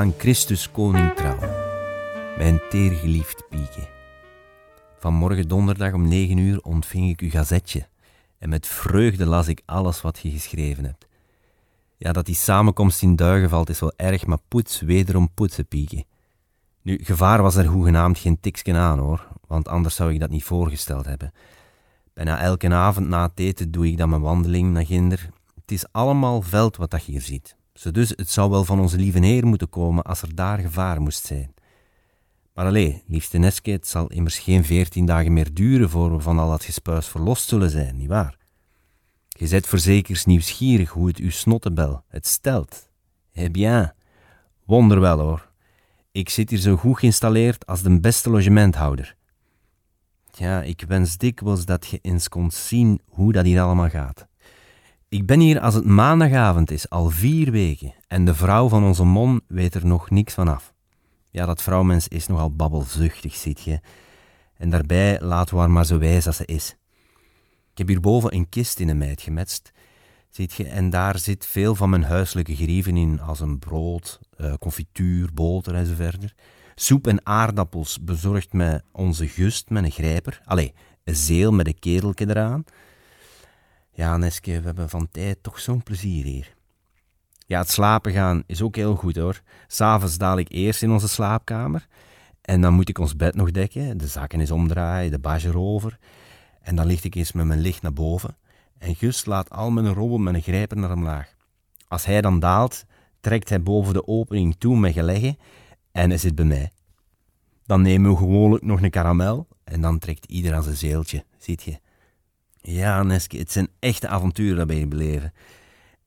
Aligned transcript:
aan 0.00 0.14
Christus 0.18 0.70
koning 0.70 1.14
trouw. 1.14 1.38
Mijn 2.36 2.60
teergeliefd 2.70 3.48
Pieke. 3.48 3.88
Vanmorgen 4.98 5.48
donderdag 5.48 5.92
om 5.92 6.08
9 6.08 6.36
uur 6.36 6.60
ontving 6.60 7.08
ik 7.08 7.20
uw 7.20 7.30
gazetje 7.30 7.88
en 8.38 8.48
met 8.48 8.66
vreugde 8.66 9.26
las 9.26 9.48
ik 9.48 9.62
alles 9.66 10.00
wat 10.00 10.18
je 10.18 10.30
geschreven 10.30 10.84
hebt. 10.84 11.06
Ja, 11.96 12.12
dat 12.12 12.26
die 12.26 12.34
samenkomst 12.34 13.02
in 13.02 13.16
duigen 13.16 13.48
valt 13.48 13.68
is 13.68 13.80
wel 13.80 13.92
erg, 13.96 14.26
maar 14.26 14.38
poets 14.48 14.80
wederom 14.80 15.30
poetsen, 15.34 15.66
Pieke. 15.66 16.04
Nu, 16.82 16.98
gevaar 17.02 17.42
was 17.42 17.56
er 17.56 17.66
hoegenaamd 17.66 18.18
geen 18.18 18.40
tiksken 18.40 18.76
aan 18.76 18.98
hoor, 18.98 19.28
want 19.46 19.68
anders 19.68 19.94
zou 19.94 20.12
ik 20.12 20.20
dat 20.20 20.30
niet 20.30 20.44
voorgesteld 20.44 21.04
hebben. 21.04 21.32
Bijna 22.12 22.40
elke 22.40 22.74
avond 22.74 23.08
na 23.08 23.22
het 23.22 23.38
eten 23.38 23.70
doe 23.70 23.86
ik 23.88 23.96
dan 23.96 24.08
mijn 24.08 24.22
wandeling 24.22 24.72
naar 24.72 24.86
Ginder. 24.86 25.28
Het 25.54 25.72
is 25.72 25.92
allemaal 25.92 26.42
veld 26.42 26.76
wat 26.76 26.90
dat 26.90 27.04
je 27.04 27.12
hier 27.12 27.20
ziet. 27.20 27.58
Zo 27.74 27.90
dus, 27.90 28.08
het 28.08 28.30
zou 28.30 28.50
wel 28.50 28.64
van 28.64 28.80
onze 28.80 28.96
lieve 28.96 29.18
Heer 29.18 29.46
moeten 29.46 29.68
komen 29.68 30.04
als 30.04 30.22
er 30.22 30.34
daar 30.34 30.58
gevaar 30.58 31.00
moest 31.00 31.26
zijn. 31.26 31.54
Maar 32.54 32.66
allee, 32.66 33.02
liefste 33.06 33.38
Neske, 33.38 33.70
het 33.70 33.86
zal 33.86 34.06
immers 34.06 34.38
geen 34.38 34.64
veertien 34.64 35.06
dagen 35.06 35.32
meer 35.32 35.54
duren 35.54 35.90
voor 35.90 36.12
we 36.12 36.20
van 36.20 36.38
al 36.38 36.50
dat 36.50 36.64
gespuis 36.64 37.06
verlost 37.06 37.48
zullen 37.48 37.70
zijn, 37.70 37.96
nietwaar? 37.96 38.36
Je 39.28 39.46
zet 39.46 39.66
verzekers 39.66 40.24
nieuwsgierig 40.24 40.90
hoe 40.90 41.06
het 41.06 41.18
uw 41.18 41.30
snottebel 41.30 42.04
het 42.08 42.26
stelt. 42.26 42.88
Eh 43.32 43.50
bien, 43.50 43.94
wonderwel 44.64 45.18
hoor. 45.18 45.50
Ik 46.12 46.28
zit 46.28 46.50
hier 46.50 46.58
zo 46.58 46.76
goed 46.76 46.98
geïnstalleerd 46.98 47.66
als 47.66 47.82
de 47.82 48.00
beste 48.00 48.30
logementhouder. 48.30 49.16
Ja, 50.32 50.62
ik 50.62 50.84
wens 50.88 51.16
dikwijls 51.16 51.64
dat 51.64 51.86
je 51.86 51.98
eens 52.02 52.28
kon 52.28 52.50
zien 52.50 53.00
hoe 53.08 53.32
dat 53.32 53.44
hier 53.44 53.60
allemaal 53.60 53.88
gaat. 53.88 54.26
Ik 55.10 55.26
ben 55.26 55.40
hier 55.40 55.60
als 55.60 55.74
het 55.74 55.84
maandagavond 55.84 56.70
is, 56.70 56.90
al 56.90 57.10
vier 57.10 57.50
weken, 57.50 57.94
en 58.08 58.24
de 58.24 58.34
vrouw 58.34 58.68
van 58.68 58.84
onze 58.84 59.04
mon 59.04 59.40
weet 59.46 59.74
er 59.74 59.86
nog 59.86 60.10
niks 60.10 60.34
van 60.34 60.48
af. 60.48 60.74
Ja, 61.30 61.46
dat 61.46 61.62
vrouwmens 61.62 62.08
is 62.08 62.26
nogal 62.26 62.54
babbelzuchtig, 62.54 63.34
ziet 63.34 63.60
je. 63.60 63.80
En 64.56 64.70
daarbij 64.70 65.20
laten 65.20 65.54
we 65.54 65.60
haar 65.60 65.70
maar 65.70 65.86
zo 65.86 65.98
wijs 65.98 66.26
als 66.26 66.36
ze 66.36 66.44
is. 66.44 66.76
Ik 67.72 67.78
heb 67.78 67.88
hierboven 67.88 68.34
een 68.34 68.48
kist 68.48 68.80
in 68.80 68.88
een 68.88 68.98
meid 68.98 69.22
gemetst, 69.22 69.72
ziet 70.28 70.52
je, 70.52 70.68
en 70.68 70.90
daar 70.90 71.18
zit 71.18 71.46
veel 71.46 71.74
van 71.74 71.90
mijn 71.90 72.04
huiselijke 72.04 72.56
gerieven 72.56 72.96
in, 72.96 73.20
als 73.20 73.40
een 73.40 73.58
brood, 73.58 74.20
uh, 74.40 74.54
confituur, 74.58 75.30
boter 75.34 75.74
en 75.74 75.86
zo 75.86 75.94
verder. 75.94 76.34
Soep 76.74 77.06
en 77.06 77.26
aardappels 77.26 78.04
bezorgt 78.04 78.52
mij 78.52 78.80
onze 78.92 79.28
gust 79.28 79.70
met 79.70 79.84
een 79.84 79.90
grijper. 79.90 80.40
Allee, 80.44 80.74
een 81.04 81.16
zeel 81.16 81.52
met 81.52 81.66
een 81.66 81.78
keteltje 81.78 82.28
eraan. 82.28 82.64
Ja, 83.92 84.16
Neske, 84.16 84.58
we 84.58 84.66
hebben 84.66 84.88
van 84.88 85.08
tijd 85.10 85.42
toch 85.42 85.60
zo'n 85.60 85.82
plezier 85.82 86.24
hier. 86.24 86.54
Ja, 87.46 87.58
het 87.58 87.70
slapen 87.70 88.12
gaan 88.12 88.42
is 88.46 88.62
ook 88.62 88.76
heel 88.76 88.94
goed 88.94 89.16
hoor. 89.16 89.40
S'avonds 89.66 90.18
daal 90.18 90.38
ik 90.38 90.50
eerst 90.50 90.82
in 90.82 90.90
onze 90.90 91.08
slaapkamer. 91.08 91.86
En 92.40 92.60
dan 92.60 92.74
moet 92.74 92.88
ik 92.88 92.98
ons 92.98 93.16
bed 93.16 93.34
nog 93.34 93.50
dekken, 93.50 93.98
de 93.98 94.06
zakken 94.06 94.40
eens 94.40 94.50
omdraaien, 94.50 95.10
de 95.10 95.18
badge 95.18 95.48
erover. 95.48 95.98
En 96.60 96.76
dan 96.76 96.86
licht 96.86 97.04
ik 97.04 97.14
eens 97.14 97.32
met 97.32 97.46
mijn 97.46 97.60
licht 97.60 97.82
naar 97.82 97.92
boven. 97.92 98.36
En 98.78 98.94
Gus 98.94 99.24
laat 99.24 99.50
al 99.50 99.70
mijn 99.70 99.94
robbel 99.94 100.18
met 100.18 100.34
een 100.34 100.42
grijper 100.42 100.76
naar 100.76 100.92
omlaag. 100.92 101.34
Als 101.88 102.04
hij 102.04 102.20
dan 102.20 102.38
daalt, 102.38 102.84
trekt 103.20 103.48
hij 103.48 103.62
boven 103.62 103.94
de 103.94 104.06
opening 104.06 104.56
toe 104.58 104.76
met 104.76 104.92
geleggen 104.92 105.38
en 105.92 106.08
hij 106.08 106.18
zit 106.18 106.34
bij 106.34 106.44
mij. 106.44 106.70
Dan 107.66 107.82
nemen 107.82 108.10
we 108.10 108.16
gewoonlijk 108.16 108.64
nog 108.64 108.82
een 108.82 108.90
karamel 108.90 109.46
en 109.64 109.80
dan 109.80 109.98
trekt 109.98 110.26
ieder 110.26 110.54
aan 110.54 110.62
zijn 110.62 110.76
zeeltje, 110.76 111.24
ziet 111.38 111.62
je. 111.62 111.80
Ja, 112.60 113.02
Neske, 113.02 113.38
het 113.38 113.52
zijn 113.52 113.68
echte 113.78 114.08
avonturen 114.08 114.68
dat 114.68 114.76
je 114.76 114.86
beleven. 114.86 115.32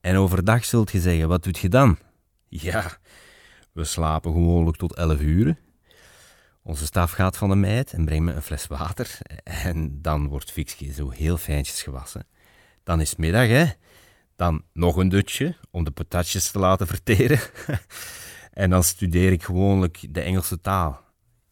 En 0.00 0.16
overdag 0.16 0.64
zult 0.64 0.90
je 0.90 1.00
zeggen, 1.00 1.28
wat 1.28 1.44
doet 1.44 1.58
je 1.58 1.68
dan? 1.68 1.98
Ja, 2.48 2.98
we 3.72 3.84
slapen 3.84 4.32
gewoonlijk 4.32 4.76
tot 4.76 4.94
elf 4.94 5.20
uur. 5.20 5.56
Onze 6.62 6.84
staf 6.84 7.10
gaat 7.10 7.36
van 7.36 7.48
de 7.48 7.54
meid 7.54 7.92
en 7.92 8.04
brengt 8.04 8.24
me 8.24 8.32
een 8.32 8.42
fles 8.42 8.66
water. 8.66 9.18
En 9.44 9.98
dan 10.02 10.28
wordt 10.28 10.52
Fixje 10.52 10.92
zo 10.92 11.10
heel 11.10 11.36
fijntjes 11.36 11.82
gewassen. 11.82 12.26
Dan 12.82 13.00
is 13.00 13.10
het 13.10 13.18
middag, 13.18 13.48
hè. 13.48 13.64
Dan 14.36 14.62
nog 14.72 14.96
een 14.96 15.08
dutje 15.08 15.56
om 15.70 15.84
de 15.84 15.90
patatjes 15.90 16.50
te 16.50 16.58
laten 16.58 16.86
verteren. 16.86 17.40
en 18.52 18.70
dan 18.70 18.84
studeer 18.84 19.32
ik 19.32 19.42
gewoonlijk 19.42 20.06
de 20.10 20.20
Engelse 20.20 20.60
taal. 20.60 21.00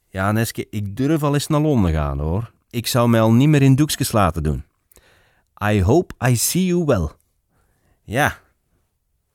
Ja, 0.08 0.32
Neske, 0.32 0.66
ik 0.70 0.96
durf 0.96 1.22
al 1.22 1.34
eens 1.34 1.46
naar 1.46 1.60
Londen 1.60 1.92
gaan, 1.92 2.18
hoor. 2.18 2.52
Ik 2.70 2.86
zou 2.86 3.08
mij 3.08 3.20
al 3.20 3.32
niet 3.32 3.48
meer 3.48 3.62
in 3.62 3.74
doekjes 3.74 4.12
laten 4.12 4.42
doen. 4.42 4.64
I 5.62 5.82
hope 5.82 6.14
I 6.30 6.36
see 6.36 6.66
you 6.66 6.84
well. 6.84 7.08
Ja, 8.02 8.38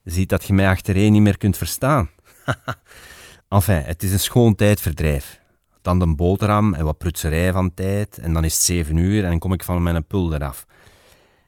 ziet 0.03 0.29
dat 0.29 0.43
je 0.43 0.53
mij 0.53 0.67
achtereen 0.69 1.11
niet 1.11 1.21
meer 1.21 1.37
kunt 1.37 1.57
verstaan. 1.57 2.09
enfin, 3.49 3.83
het 3.83 4.03
is 4.03 4.11
een 4.11 4.19
schoon 4.19 4.55
tijdverdrijf. 4.55 5.39
Dan 5.81 5.99
de 5.99 6.15
boterham 6.15 6.73
en 6.73 6.85
wat 6.85 6.97
prutserij 6.97 7.51
van 7.51 7.73
tijd, 7.73 8.17
en 8.17 8.33
dan 8.33 8.43
is 8.43 8.53
het 8.53 8.63
zeven 8.63 8.97
uur 8.97 9.23
en 9.23 9.29
dan 9.29 9.39
kom 9.39 9.53
ik 9.53 9.63
van 9.63 9.83
mijn 9.83 10.05
pulder 10.05 10.43
af. 10.43 10.65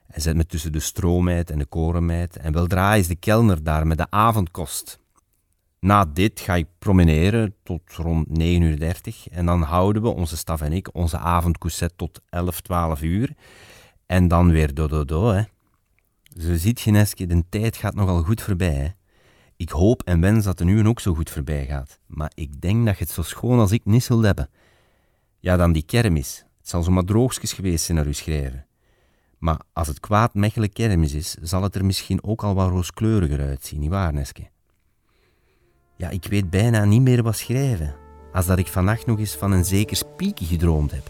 En 0.07 0.21
zet 0.21 0.35
me 0.35 0.45
tussen 0.45 0.71
de 0.71 0.79
stroommeid 0.79 1.51
en 1.51 1.57
de 1.57 1.65
korenmeid, 1.65 2.37
en 2.37 2.53
weldra 2.53 2.93
is 2.93 3.07
de 3.07 3.15
kelner 3.15 3.63
daar 3.63 3.87
met 3.87 3.97
de 3.97 4.07
avondkost. 4.09 4.99
Na 5.79 6.05
dit 6.05 6.39
ga 6.39 6.55
ik 6.55 6.67
promeneren 6.79 7.55
tot 7.63 7.81
rond 7.95 8.27
9.30 8.27 8.33
uur 8.35 9.05
en 9.31 9.45
dan 9.45 9.61
houden 9.61 10.01
we, 10.01 10.07
onze 10.07 10.37
staf 10.37 10.61
en 10.61 10.73
ik, 10.73 10.89
onze 10.95 11.17
avondcousset 11.17 11.93
tot 11.95 12.21
11, 12.29 12.61
12 12.61 13.01
uur. 13.01 13.35
En 14.09 14.27
dan 14.27 14.51
weer 14.51 14.73
do, 14.73 14.87
do, 14.87 15.05
do, 15.05 15.27
hè. 15.27 15.43
Zo 16.37 16.55
ziet 16.55 16.81
je, 16.81 16.91
Neske, 16.91 17.27
de 17.27 17.43
tijd 17.49 17.77
gaat 17.77 17.95
nogal 17.95 18.23
goed 18.23 18.41
voorbij, 18.41 18.73
hè. 18.73 18.87
Ik 19.55 19.69
hoop 19.69 20.01
en 20.03 20.21
wens 20.21 20.45
dat 20.45 20.57
de 20.57 20.65
uwen 20.65 20.87
ook 20.87 20.99
zo 20.99 21.13
goed 21.13 21.29
voorbij 21.29 21.65
gaat. 21.65 21.99
Maar 22.05 22.31
ik 22.35 22.61
denk 22.61 22.85
dat 22.85 22.97
je 22.97 23.03
het 23.03 23.13
zo 23.13 23.21
schoon 23.21 23.59
als 23.59 23.71
ik 23.71 23.85
niet 23.85 24.03
zult 24.03 24.25
hebben. 24.25 24.49
Ja, 25.39 25.57
dan 25.57 25.71
die 25.71 25.83
kermis. 25.83 26.45
Het 26.57 26.69
zal 26.69 26.83
zomaar 26.83 27.03
droogjes 27.03 27.53
geweest 27.53 27.85
zijn 27.85 27.97
naar 27.97 28.07
u 28.07 28.13
schrijven. 28.13 28.65
Maar 29.37 29.59
als 29.73 29.87
het 29.87 29.99
kwaad 29.99 30.33
mechele 30.33 30.69
kermis 30.69 31.13
is, 31.13 31.35
zal 31.41 31.63
het 31.63 31.75
er 31.75 31.85
misschien 31.85 32.23
ook 32.23 32.43
al 32.43 32.53
wat 32.55 32.69
rooskleuriger 32.69 33.39
uitzien, 33.39 33.79
nietwaar, 33.79 34.13
Neske? 34.13 34.49
Ja, 35.95 36.09
ik 36.09 36.25
weet 36.25 36.49
bijna 36.49 36.85
niet 36.85 37.01
meer 37.01 37.23
wat 37.23 37.37
schrijven, 37.37 37.95
als 38.33 38.45
dat 38.45 38.57
ik 38.57 38.67
vannacht 38.67 39.05
nog 39.05 39.19
eens 39.19 39.35
van 39.35 39.51
een 39.51 39.65
zeker 39.65 39.95
spiekje 39.95 40.45
gedroomd 40.45 40.91
heb. 40.91 41.09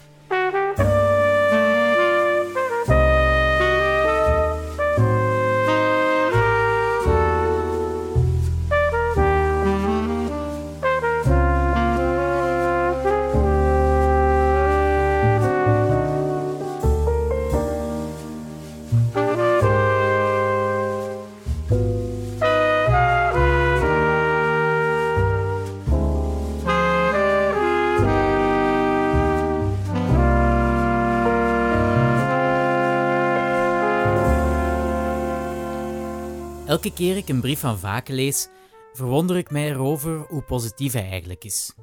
Elke 36.70 36.94
keer 36.94 37.18
ik 37.18 37.30
een 37.30 37.42
brief 37.42 37.60
van 37.60 37.80
Vaken 37.80 38.16
lees, 38.16 38.48
verwonder 38.94 39.38
ik 39.38 39.52
mij 39.52 39.70
erover 39.70 40.26
hoe 40.28 40.42
positief 40.42 40.94
hij 40.94 41.10
eigenlijk 41.10 41.44
is. 41.44 41.74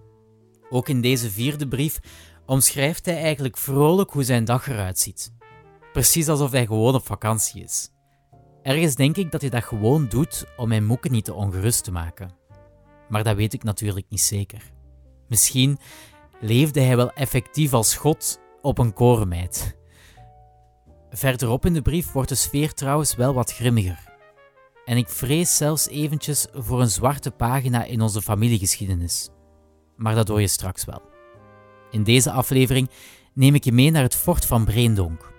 Ook 0.71 0.89
in 0.89 1.01
deze 1.01 1.31
vierde 1.31 1.69
brief 1.69 1.99
omschrijft 2.45 3.07
hij 3.07 3.23
eigenlijk 3.23 3.57
vrolijk 3.57 4.11
hoe 4.11 4.25
zijn 4.25 4.45
dag 4.45 4.69
eruit 4.69 4.99
ziet. 4.99 5.33
Precies 5.93 6.29
alsof 6.29 6.51
hij 6.51 6.67
gewoon 6.67 6.95
op 6.95 7.07
vakantie 7.07 7.63
is. 7.63 7.91
Ergens 8.63 8.95
denk 8.95 9.17
ik 9.17 9.31
dat 9.31 9.41
hij 9.41 9.51
dat 9.51 9.65
gewoon 9.65 10.09
doet 10.09 10.45
om 10.57 10.69
mijn 10.69 10.85
moeken 10.85 11.13
niet 11.13 11.25
te 11.25 11.35
ongerust 11.35 11.85
te 11.85 11.93
maken. 11.93 12.31
Maar 13.09 13.25
dat 13.25 13.37
weet 13.37 13.53
ik 13.53 13.63
natuurlijk 13.63 14.07
niet 14.09 14.21
zeker. 14.21 14.73
Misschien 15.29 15.79
leefde 16.41 16.81
hij 16.81 16.97
wel 16.97 17.13
effectief 17.13 17.73
als 17.73 17.97
God 17.97 18.41
op 18.63 18.79
een 18.79 18.93
korenmeid. 18.93 19.77
Verderop 21.11 21.67
in 21.67 21.75
de 21.75 21.83
brief 21.83 22.13
wordt 22.13 22.29
de 22.29 22.35
sfeer 22.35 22.73
trouwens 22.75 23.15
wel 23.15 23.35
wat 23.35 23.53
grimmiger. 23.53 24.15
En 24.87 24.97
ik 24.97 25.09
vrees 25.09 25.57
zelfs 25.57 25.89
eventjes 25.89 26.47
voor 26.53 26.81
een 26.81 26.91
zwarte 26.91 27.31
pagina 27.31 27.85
in 27.85 28.01
onze 28.01 28.23
familiegeschiedenis. 28.23 29.29
Maar 29.97 30.15
dat 30.15 30.29
hoor 30.29 30.41
je 30.41 30.49
straks 30.49 30.85
wel. 30.85 31.03
In 31.91 32.03
deze 32.03 32.31
aflevering 32.31 32.91
neem 33.35 33.55
ik 33.55 33.65
je 33.65 33.73
mee 33.73 33.91
naar 33.91 34.03
het 34.03 34.15
fort 34.15 34.47
van 34.47 34.65
Breendonk, 34.65 35.33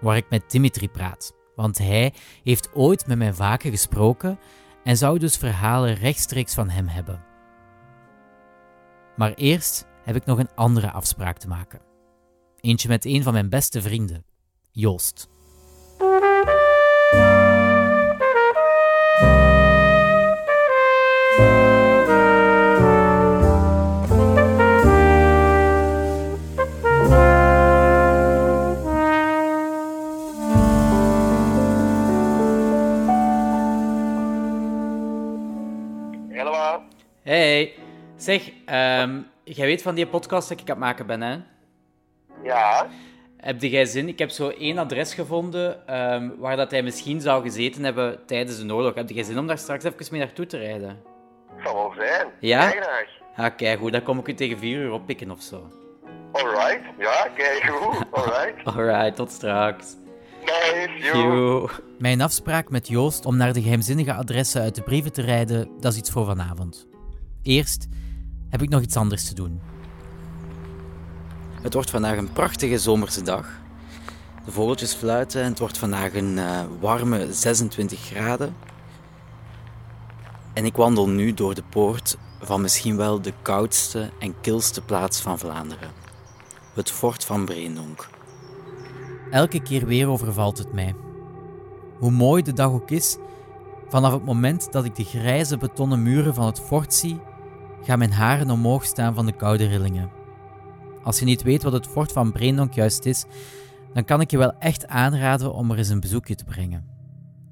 waar 0.00 0.16
ik 0.16 0.30
met 0.30 0.50
Dimitri 0.50 0.88
praat, 0.88 1.32
want 1.56 1.78
hij 1.78 2.14
heeft 2.42 2.74
ooit 2.74 3.06
met 3.06 3.18
mij 3.18 3.32
vaker 3.32 3.70
gesproken 3.70 4.38
en 4.84 4.96
zou 4.96 5.18
dus 5.18 5.36
verhalen 5.36 5.94
rechtstreeks 5.94 6.54
van 6.54 6.68
hem 6.68 6.86
hebben. 6.86 7.24
Maar 9.16 9.34
eerst 9.34 9.86
heb 10.04 10.16
ik 10.16 10.24
nog 10.24 10.38
een 10.38 10.54
andere 10.54 10.90
afspraak 10.90 11.38
te 11.38 11.48
maken. 11.48 11.80
Eentje 12.60 12.88
met 12.88 13.04
een 13.04 13.22
van 13.22 13.32
mijn 13.32 13.48
beste 13.48 13.82
vrienden, 13.82 14.24
Joost. 14.70 15.31
Zeg, 38.22 38.50
ehm, 38.64 39.20
jij 39.44 39.66
weet 39.66 39.82
van 39.82 39.94
die 39.94 40.06
podcast 40.06 40.48
dat 40.48 40.60
ik 40.60 40.70
aan 40.70 40.76
het 40.76 40.84
maken 40.84 41.06
ben, 41.06 41.20
hè? 41.20 41.36
Ja. 42.42 42.86
Heb 43.36 43.62
jij 43.62 43.84
zin? 43.84 44.08
Ik 44.08 44.18
heb 44.18 44.30
zo 44.30 44.48
één 44.48 44.78
adres 44.78 45.14
gevonden 45.14 45.86
ehm, 45.86 46.30
waar 46.38 46.56
dat 46.56 46.70
hij 46.70 46.82
misschien 46.82 47.20
zou 47.20 47.42
gezeten 47.42 47.84
hebben 47.84 48.26
tijdens 48.26 48.66
de 48.66 48.74
oorlog. 48.74 48.94
Heb 48.94 49.10
jij 49.10 49.22
zin 49.22 49.38
om 49.38 49.46
daar 49.46 49.58
straks 49.58 49.84
even 49.84 50.06
mee 50.10 50.20
naartoe 50.20 50.46
te 50.46 50.58
rijden? 50.58 51.02
Zal 51.64 51.74
wel 51.74 51.92
zijn. 51.96 52.26
Ja? 52.40 52.70
Graag. 52.70 53.08
Ah, 53.36 53.56
kijk 53.56 53.78
goed, 53.78 53.92
dan 53.92 54.02
kom 54.02 54.18
ik 54.18 54.28
u 54.28 54.34
tegen 54.34 54.58
vier 54.58 54.78
uur 54.78 54.92
oppikken 54.92 55.30
of 55.30 55.42
zo. 55.42 55.70
Alright. 56.32 56.82
Ja, 56.98 57.28
kijk 57.36 57.62
goed. 57.74 58.04
Alright. 58.10 58.64
Alright, 58.64 59.16
tot 59.16 59.30
straks. 59.30 59.96
Nice. 60.44 61.18
Yo. 61.18 61.68
Mijn 61.98 62.20
afspraak 62.20 62.70
met 62.70 62.88
Joost 62.88 63.26
om 63.26 63.36
naar 63.36 63.52
de 63.52 63.62
geheimzinnige 63.62 64.14
adressen 64.14 64.62
uit 64.62 64.74
de 64.74 64.82
brieven 64.82 65.12
te 65.12 65.22
rijden, 65.22 65.68
dat 65.80 65.92
is 65.92 65.98
iets 65.98 66.10
voor 66.10 66.24
vanavond. 66.24 66.86
Eerst 67.42 67.88
heb 68.52 68.62
ik 68.62 68.68
nog 68.68 68.80
iets 68.80 68.96
anders 68.96 69.28
te 69.28 69.34
doen. 69.34 69.60
Het 71.62 71.74
wordt 71.74 71.90
vandaag 71.90 72.16
een 72.16 72.32
prachtige 72.32 72.78
zomerse 72.78 73.22
dag. 73.22 73.48
De 74.44 74.52
vogeltjes 74.52 74.94
fluiten 74.94 75.42
en 75.42 75.48
het 75.48 75.58
wordt 75.58 75.78
vandaag 75.78 76.14
een 76.14 76.38
eh, 76.38 76.60
warme 76.80 77.32
26 77.32 78.00
graden. 78.00 78.54
En 80.52 80.64
ik 80.64 80.76
wandel 80.76 81.08
nu 81.08 81.34
door 81.34 81.54
de 81.54 81.62
poort 81.62 82.16
van 82.40 82.60
misschien 82.60 82.96
wel 82.96 83.20
de 83.20 83.32
koudste 83.42 84.10
en 84.18 84.40
kilste 84.40 84.80
plaats 84.80 85.20
van 85.20 85.38
Vlaanderen. 85.38 85.90
Het 86.74 86.90
fort 86.90 87.24
van 87.24 87.44
Breendonk. 87.44 88.08
Elke 89.30 89.62
keer 89.62 89.86
weer 89.86 90.08
overvalt 90.08 90.58
het 90.58 90.72
mij. 90.72 90.94
Hoe 91.98 92.10
mooi 92.10 92.42
de 92.42 92.52
dag 92.52 92.70
ook 92.70 92.90
is, 92.90 93.16
vanaf 93.88 94.12
het 94.12 94.24
moment 94.24 94.72
dat 94.72 94.84
ik 94.84 94.96
de 94.96 95.04
grijze 95.04 95.56
betonnen 95.56 96.02
muren 96.02 96.34
van 96.34 96.46
het 96.46 96.60
fort 96.60 96.94
zie, 96.94 97.20
gaan 97.82 97.98
mijn 97.98 98.12
haren 98.12 98.50
omhoog 98.50 98.84
staan 98.84 99.14
van 99.14 99.26
de 99.26 99.36
koude 99.36 99.66
rillingen. 99.66 100.10
Als 101.02 101.18
je 101.18 101.24
niet 101.24 101.42
weet 101.42 101.62
wat 101.62 101.72
het 101.72 101.86
fort 101.86 102.12
van 102.12 102.32
Breendonk 102.32 102.72
juist 102.72 103.04
is, 103.04 103.24
dan 103.92 104.04
kan 104.04 104.20
ik 104.20 104.30
je 104.30 104.38
wel 104.38 104.52
echt 104.58 104.86
aanraden 104.86 105.54
om 105.54 105.70
er 105.70 105.78
eens 105.78 105.88
een 105.88 106.00
bezoekje 106.00 106.34
te 106.34 106.44
brengen. 106.44 106.84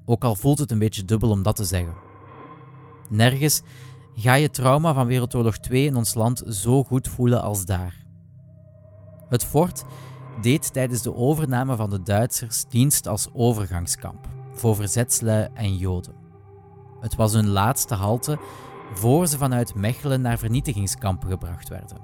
Ook 0.04 0.24
al 0.24 0.34
voelt 0.34 0.58
het 0.58 0.70
een 0.70 0.78
beetje 0.78 1.04
dubbel 1.04 1.30
om 1.30 1.42
dat 1.42 1.56
te 1.56 1.64
zeggen. 1.64 1.94
Nergens 3.08 3.62
ga 4.14 4.34
je 4.34 4.50
trauma 4.50 4.94
van 4.94 5.06
Wereldoorlog 5.06 5.58
2 5.58 5.84
in 5.84 5.96
ons 5.96 6.14
land 6.14 6.42
zo 6.46 6.84
goed 6.84 7.08
voelen 7.08 7.42
als 7.42 7.64
daar. 7.64 8.04
Het 9.28 9.44
fort 9.44 9.84
deed 10.40 10.72
tijdens 10.72 11.02
de 11.02 11.14
overname 11.14 11.76
van 11.76 11.90
de 11.90 12.02
Duitsers 12.02 12.64
dienst 12.68 13.06
als 13.06 13.28
overgangskamp 13.32 14.28
voor 14.52 14.74
verzetslui 14.74 15.48
en 15.54 15.76
Joden. 15.76 16.14
Het 17.00 17.14
was 17.14 17.32
hun 17.32 17.48
laatste 17.48 17.94
halte 17.94 18.38
voor 18.92 19.26
ze 19.26 19.38
vanuit 19.38 19.74
Mechelen 19.74 20.20
naar 20.20 20.38
vernietigingskampen 20.38 21.30
gebracht 21.30 21.68
werden. 21.68 21.98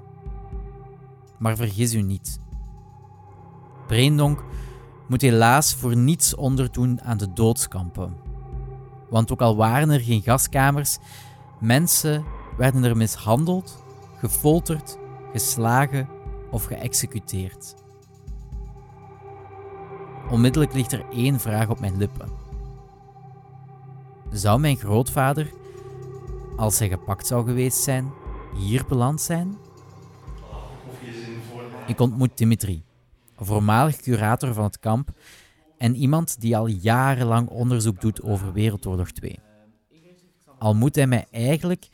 Maar 1.37 1.55
vergis 1.55 1.93
u 1.93 2.01
niet. 2.01 2.39
Breendonk 3.87 4.43
moet 5.07 5.21
helaas 5.21 5.73
voor 5.75 5.95
niets 5.95 6.35
onderdoen 6.35 7.01
aan 7.01 7.17
de 7.17 7.33
doodskampen. 7.33 8.15
Want 9.09 9.31
ook 9.31 9.41
al 9.41 9.55
waren 9.55 9.89
er 9.89 9.99
geen 9.99 10.21
gaskamers, 10.21 10.97
mensen 11.59 12.23
werden 12.57 12.83
er 12.83 12.97
mishandeld, 12.97 13.83
gefolterd, 14.17 14.97
geslagen 15.31 16.09
of 16.51 16.63
geëxecuteerd. 16.63 17.75
Onmiddellijk 20.29 20.73
ligt 20.73 20.91
er 20.91 21.05
één 21.11 21.39
vraag 21.39 21.69
op 21.69 21.79
mijn 21.79 21.97
lippen. 21.97 22.29
Zou 24.31 24.59
mijn 24.59 24.77
grootvader, 24.77 25.51
als 26.57 26.79
hij 26.79 26.89
gepakt 26.89 27.27
zou 27.27 27.45
geweest 27.45 27.83
zijn, 27.83 28.11
hier 28.55 28.85
beland 28.87 29.21
zijn? 29.21 29.57
Ik 31.87 31.99
ontmoet 31.99 32.37
Dimitri, 32.37 32.83
voormalig 33.35 33.97
curator 33.97 34.53
van 34.53 34.63
het 34.63 34.79
kamp 34.79 35.09
en 35.77 35.95
iemand 35.95 36.41
die 36.41 36.57
al 36.57 36.67
jarenlang 36.67 37.49
onderzoek 37.49 38.01
doet 38.01 38.21
over 38.21 38.53
Wereldoorlog 38.53 39.11
2. 39.11 39.39
Al 40.59 40.75
moet 40.75 40.95
hij 40.95 41.07
mij 41.07 41.25
eigenlijk 41.31 41.87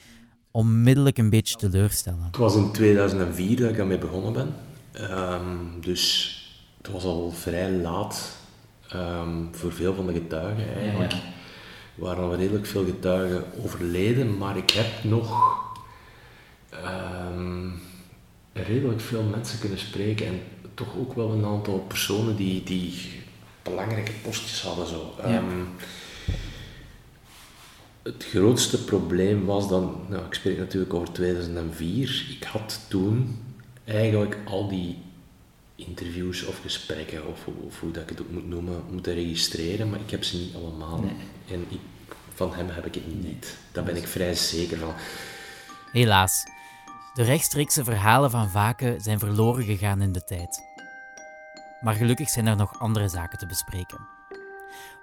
onmiddellijk 0.51 1.18
een 1.18 1.30
beetje 1.30 1.56
teleurstellen. 1.56 2.24
Het 2.24 2.38
was 2.38 2.56
in 2.56 2.71
2004 2.71 3.57
dat 3.57 3.69
ik 3.69 3.77
daarmee 3.77 3.98
begonnen 3.98 4.33
ben. 4.33 4.54
Ehm, 4.92 5.81
dus 5.81 6.38
het 6.77 6.92
was 6.92 7.04
al 7.04 7.31
vrij 7.31 7.71
laat 7.71 8.38
ehm, 8.89 9.30
voor 9.51 9.71
veel 9.74 9.94
van 9.94 10.07
de 10.07 10.13
getuigen 10.13 10.75
eigenlijk. 10.75 11.12
Ja, 11.12 11.19
waren 11.95 12.24
al 12.24 12.36
redelijk 12.36 12.66
veel 12.66 12.86
getuigen 12.86 13.44
overleden, 13.63 14.38
maar 14.38 14.57
ik 14.57 14.69
heb 14.69 15.04
nog 15.04 15.62
ehm, 16.69 17.69
redelijk 18.54 19.01
veel 19.01 19.24
mensen 19.24 19.60
kunnen 19.60 19.80
spreken 19.80 20.25
en 20.25 20.40
toch 20.74 20.98
ook 20.98 21.13
wel 21.13 21.31
een 21.31 21.45
aantal 21.45 21.80
personen 21.80 22.36
die, 22.36 22.63
die 22.63 22.94
belangrijke 23.63 24.12
postjes 24.24 24.62
hadden. 24.62 24.88
Zo. 24.88 25.13
Ja. 25.18 25.24
Ehm, 25.24 25.62
het 28.04 28.24
grootste 28.24 28.84
probleem 28.84 29.45
was 29.45 29.69
dan, 29.69 30.06
nou, 30.10 30.25
ik 30.25 30.34
spreek 30.34 30.57
natuurlijk 30.57 30.94
over 30.94 31.12
2004, 31.12 32.25
ik 32.40 32.44
had 32.44 32.80
toen 32.88 33.40
eigenlijk 33.86 34.38
al 34.45 34.68
die 34.68 34.98
interviews 35.88 36.45
of 36.45 36.59
gesprekken, 36.62 37.27
of, 37.27 37.44
hoe- 37.45 37.63
of 37.65 37.80
hoe 37.80 37.91
dat 37.91 38.03
ik 38.03 38.09
het 38.09 38.21
ook 38.21 38.30
moet 38.30 38.47
noemen, 38.47 38.83
moeten 38.91 39.13
registreren, 39.13 39.89
maar 39.89 40.00
ik 40.00 40.12
heb 40.12 40.24
ze 40.24 40.38
niet 40.38 40.56
allemaal. 40.56 41.00
Nee. 41.00 41.15
En 41.51 41.65
ik, 41.69 41.80
van 42.33 42.53
hem 42.53 42.69
heb 42.69 42.85
ik 42.85 42.94
het 42.95 43.24
niet. 43.24 43.57
Daar 43.71 43.83
ben 43.83 43.95
ik 43.95 44.07
vrij 44.07 44.35
zeker 44.35 44.77
van. 44.77 44.94
Helaas, 45.91 46.44
de 47.13 47.24
rechtstreekse 47.24 47.83
verhalen 47.83 48.31
van 48.31 48.49
Vaken 48.49 49.02
zijn 49.02 49.19
verloren 49.19 49.63
gegaan 49.63 50.02
in 50.02 50.11
de 50.11 50.23
tijd. 50.23 50.61
Maar 51.81 51.94
gelukkig 51.94 52.30
zijn 52.30 52.47
er 52.47 52.56
nog 52.56 52.80
andere 52.80 53.07
zaken 53.07 53.37
te 53.37 53.45
bespreken. 53.45 54.07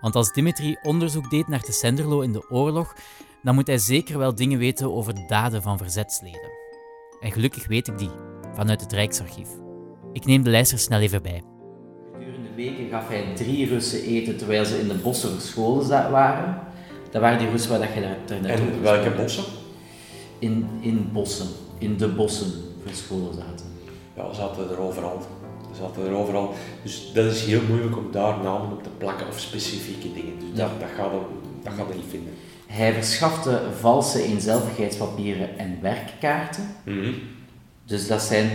Want 0.01 0.15
als 0.15 0.33
Dimitri 0.33 0.77
onderzoek 0.83 1.31
deed 1.31 1.49
naar 1.49 1.63
de 1.63 1.73
Senderlo 1.73 2.21
in 2.21 2.33
de 2.33 2.51
oorlog, 2.51 2.95
dan 3.43 3.55
moet 3.55 3.67
hij 3.67 3.79
zeker 3.79 4.19
wel 4.19 4.35
dingen 4.35 4.59
weten 4.59 4.95
over 4.95 5.15
de 5.15 5.25
daden 5.27 5.63
van 5.63 5.79
verzetsleden. 5.79 6.51
En 7.21 7.33
gelukkig 7.33 7.67
weet 7.67 7.89
ik 7.89 7.99
die, 7.99 8.11
vanuit 8.55 8.81
het 8.81 8.93
Rijksarchief. 8.93 9.49
Ik 10.13 10.25
neem 10.25 10.43
de 10.43 10.51
lijst 10.51 10.73
er 10.73 10.79
snel 10.79 11.01
even 11.01 11.23
bij. 11.23 11.43
Gedurende 12.13 12.55
weken 12.57 12.89
gaf 12.91 13.09
hij 13.09 13.25
drie 13.35 13.67
Russen 13.67 14.03
eten 14.03 14.37
terwijl 14.37 14.65
ze 14.65 14.81
in 14.81 14.89
de 14.89 14.95
bossen 14.95 15.31
verscholen 15.31 16.11
waren. 16.11 16.59
Dat 17.11 17.21
waren 17.21 17.39
die 17.39 17.51
Russen 17.51 17.71
waar 17.71 17.81
dat 17.81 17.95
je 17.95 18.01
daar, 18.01 18.41
net 18.41 18.61
En 18.61 18.83
welke 18.83 19.11
bossen? 19.11 19.45
In, 20.39 20.67
in 20.81 21.09
bossen, 21.13 21.47
in 21.79 21.97
de 21.97 22.09
bossen 22.09 22.53
verscholen 22.87 23.35
zaten. 23.35 23.67
Ja, 24.17 24.29
we 24.29 24.35
zaten 24.35 24.71
er 24.71 24.81
overal. 24.81 25.19
We 25.71 25.77
zaten 25.77 26.07
er 26.07 26.15
overal. 26.15 26.55
Dus 26.83 27.11
dat 27.15 27.25
is 27.25 27.45
heel 27.45 27.63
moeilijk 27.69 27.97
om 27.97 28.09
daar 28.11 28.39
namen 28.43 28.73
op 28.73 28.83
te 28.83 28.91
plakken 28.99 29.29
of 29.29 29.41
specifieke 29.41 30.13
dingen. 30.13 30.39
Dus 30.39 30.49
dat, 30.59 30.71
dat, 30.81 30.89
gaat 30.97 31.11
hem, 31.11 31.21
dat 31.63 31.73
gaat 31.73 31.87
hij 31.87 31.97
niet 31.97 32.11
vinden. 32.11 32.33
Hij 32.67 32.93
verschafte 32.93 33.61
valse 33.81 34.23
eenzelvigheidspapieren 34.23 35.59
en 35.59 35.79
werkkaarten. 35.81 36.65
Dus 37.85 38.07
dat 38.07 38.23
zijn, 38.23 38.51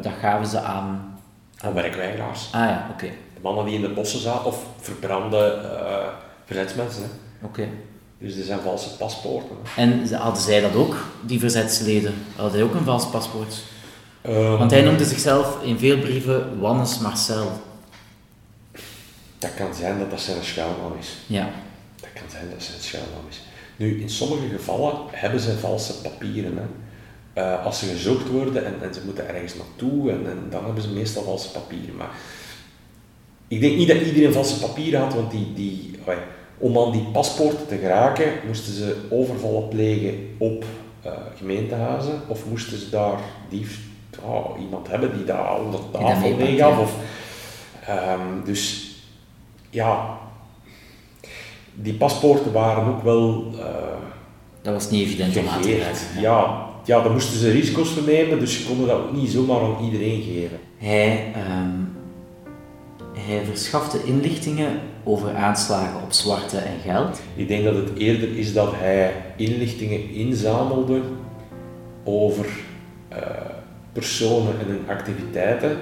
dat 0.00 0.12
gaven 0.20 0.46
ze 0.46 0.60
aan... 0.60 1.18
Aan 1.58 1.74
werkweigeraars. 1.74 2.48
Ah 2.52 2.60
ja, 2.60 2.88
oké. 2.92 3.06
De 3.06 3.40
mannen 3.42 3.64
die 3.64 3.74
in 3.74 3.80
de 3.80 3.88
bossen 3.88 4.20
zaten, 4.20 4.44
of 4.44 4.64
verbrande 4.80 5.38
eh, 5.46 6.06
verzetsmensen. 6.44 7.02
Oké. 7.42 7.68
Dus 8.18 8.36
er 8.36 8.44
zijn 8.44 8.60
valse 8.60 8.96
paspoorten. 8.96 9.56
hè. 9.62 9.82
En 9.82 10.14
hadden 10.14 10.42
zij 10.42 10.60
dat 10.60 10.74
ook, 10.74 10.96
die 11.26 11.38
verzetsleden? 11.38 12.14
Hadden 12.36 12.52
zij 12.52 12.62
ook 12.62 12.74
een 12.74 12.84
vals 12.84 13.10
paspoort? 13.10 13.62
Ehm, 14.22 14.56
Want 14.56 14.70
hij 14.70 14.82
noemde 14.82 15.04
zichzelf 15.04 15.62
in 15.62 15.78
veel 15.78 15.98
brieven 15.98 16.60
Wannes 16.60 16.98
Marcel. 16.98 17.50
Dat 19.38 19.54
kan 19.54 19.74
zijn 19.74 19.98
dat 19.98 20.10
dat 20.10 20.20
zijn 20.20 20.44
schuilnaam 20.44 20.92
is. 20.98 21.16
Ja. 21.26 21.48
Dat 22.00 22.10
kan 22.14 22.30
zijn 22.30 22.50
dat 22.50 22.62
zijn 22.62 22.80
schuilnaam 22.80 23.24
is. 23.28 23.40
Nu, 23.76 24.00
in 24.00 24.10
sommige 24.10 24.48
gevallen 24.48 24.94
hebben 25.10 25.40
ze 25.40 25.58
valse 25.58 26.00
papieren. 26.00 26.56
Hè. 26.56 26.62
Eh, 27.32 27.64
als 27.64 27.78
ze 27.78 27.86
gezocht 27.86 28.28
worden 28.28 28.64
en, 28.64 28.74
en 28.82 28.94
ze 28.94 29.00
moeten 29.04 29.28
ergens 29.28 29.54
naartoe, 29.54 30.10
en, 30.10 30.26
en 30.26 30.46
dan 30.50 30.64
hebben 30.64 30.82
ze 30.82 30.90
meestal 30.90 31.22
valse 31.22 31.50
papieren. 31.50 31.96
Maar 31.96 32.10
ik 33.48 33.60
denk 33.60 33.76
niet 33.76 33.88
dat 33.88 34.00
iedereen 34.00 34.32
valse 34.32 34.58
papieren 34.58 35.00
had, 35.00 35.14
want 35.14 35.30
die, 35.30 35.52
die, 35.54 35.90
om 36.58 36.78
aan 36.78 36.92
die 36.92 37.04
paspoorten 37.12 37.66
te 37.66 37.76
geraken, 37.76 38.32
moesten 38.46 38.72
ze 38.72 38.96
overvallen 39.10 39.68
plegen 39.68 40.34
op 40.38 40.64
eh, 41.02 41.12
gemeentehuizen, 41.36 42.20
of 42.26 42.46
moesten 42.46 42.78
ze 42.78 42.90
daar 42.90 43.18
dief, 43.48 43.80
oh, 44.22 44.60
iemand 44.60 44.88
hebben 44.88 45.16
die 45.16 45.24
daar 45.24 45.60
onder 45.60 45.80
tafel 45.90 46.36
meegaf. 46.36 46.56
ja. 46.56 46.80
Of, 46.80 46.94
ehm, 47.86 48.44
dus 48.44 48.94
ja, 49.70 50.18
die 51.74 51.94
paspoorten 51.94 52.52
waren 52.52 52.84
ook 52.84 53.02
wel 53.02 53.52
eh 53.58 53.64
Dat 54.62 54.72
was 54.72 54.90
niet 54.90 55.06
evident 55.06 55.36
om 55.36 55.48
aan 55.48 55.60
te. 55.60 55.92
Ja, 56.20 56.69
ja, 56.84 57.02
daar 57.02 57.12
moesten 57.12 57.38
ze 57.38 57.50
risico's 57.50 57.88
voor 57.88 58.02
nemen, 58.02 58.38
dus 58.38 58.56
ze 58.56 58.66
konden 58.66 58.86
dat 58.86 58.96
ook 58.96 59.12
niet 59.12 59.30
zomaar 59.30 59.60
aan 59.60 59.84
iedereen 59.84 60.22
geven. 60.22 60.58
Hij, 60.78 61.32
ehm, 61.34 61.78
hij 63.12 63.44
verschafte 63.44 64.04
inlichtingen 64.04 64.80
over 65.04 65.34
aanslagen 65.34 66.02
op 66.02 66.12
zwarte 66.12 66.56
en 66.56 66.80
geld? 66.84 67.20
Ik 67.34 67.48
denk 67.48 67.64
dat 67.64 67.74
het 67.74 67.98
eerder 67.98 68.36
is 68.36 68.52
dat 68.52 68.72
hij 68.74 69.12
inlichtingen 69.36 70.10
inzamelde 70.10 71.00
over 72.04 72.46
eh, 73.08 73.18
personen 73.92 74.60
en 74.60 74.66
hun 74.66 74.88
activiteiten, 74.88 75.78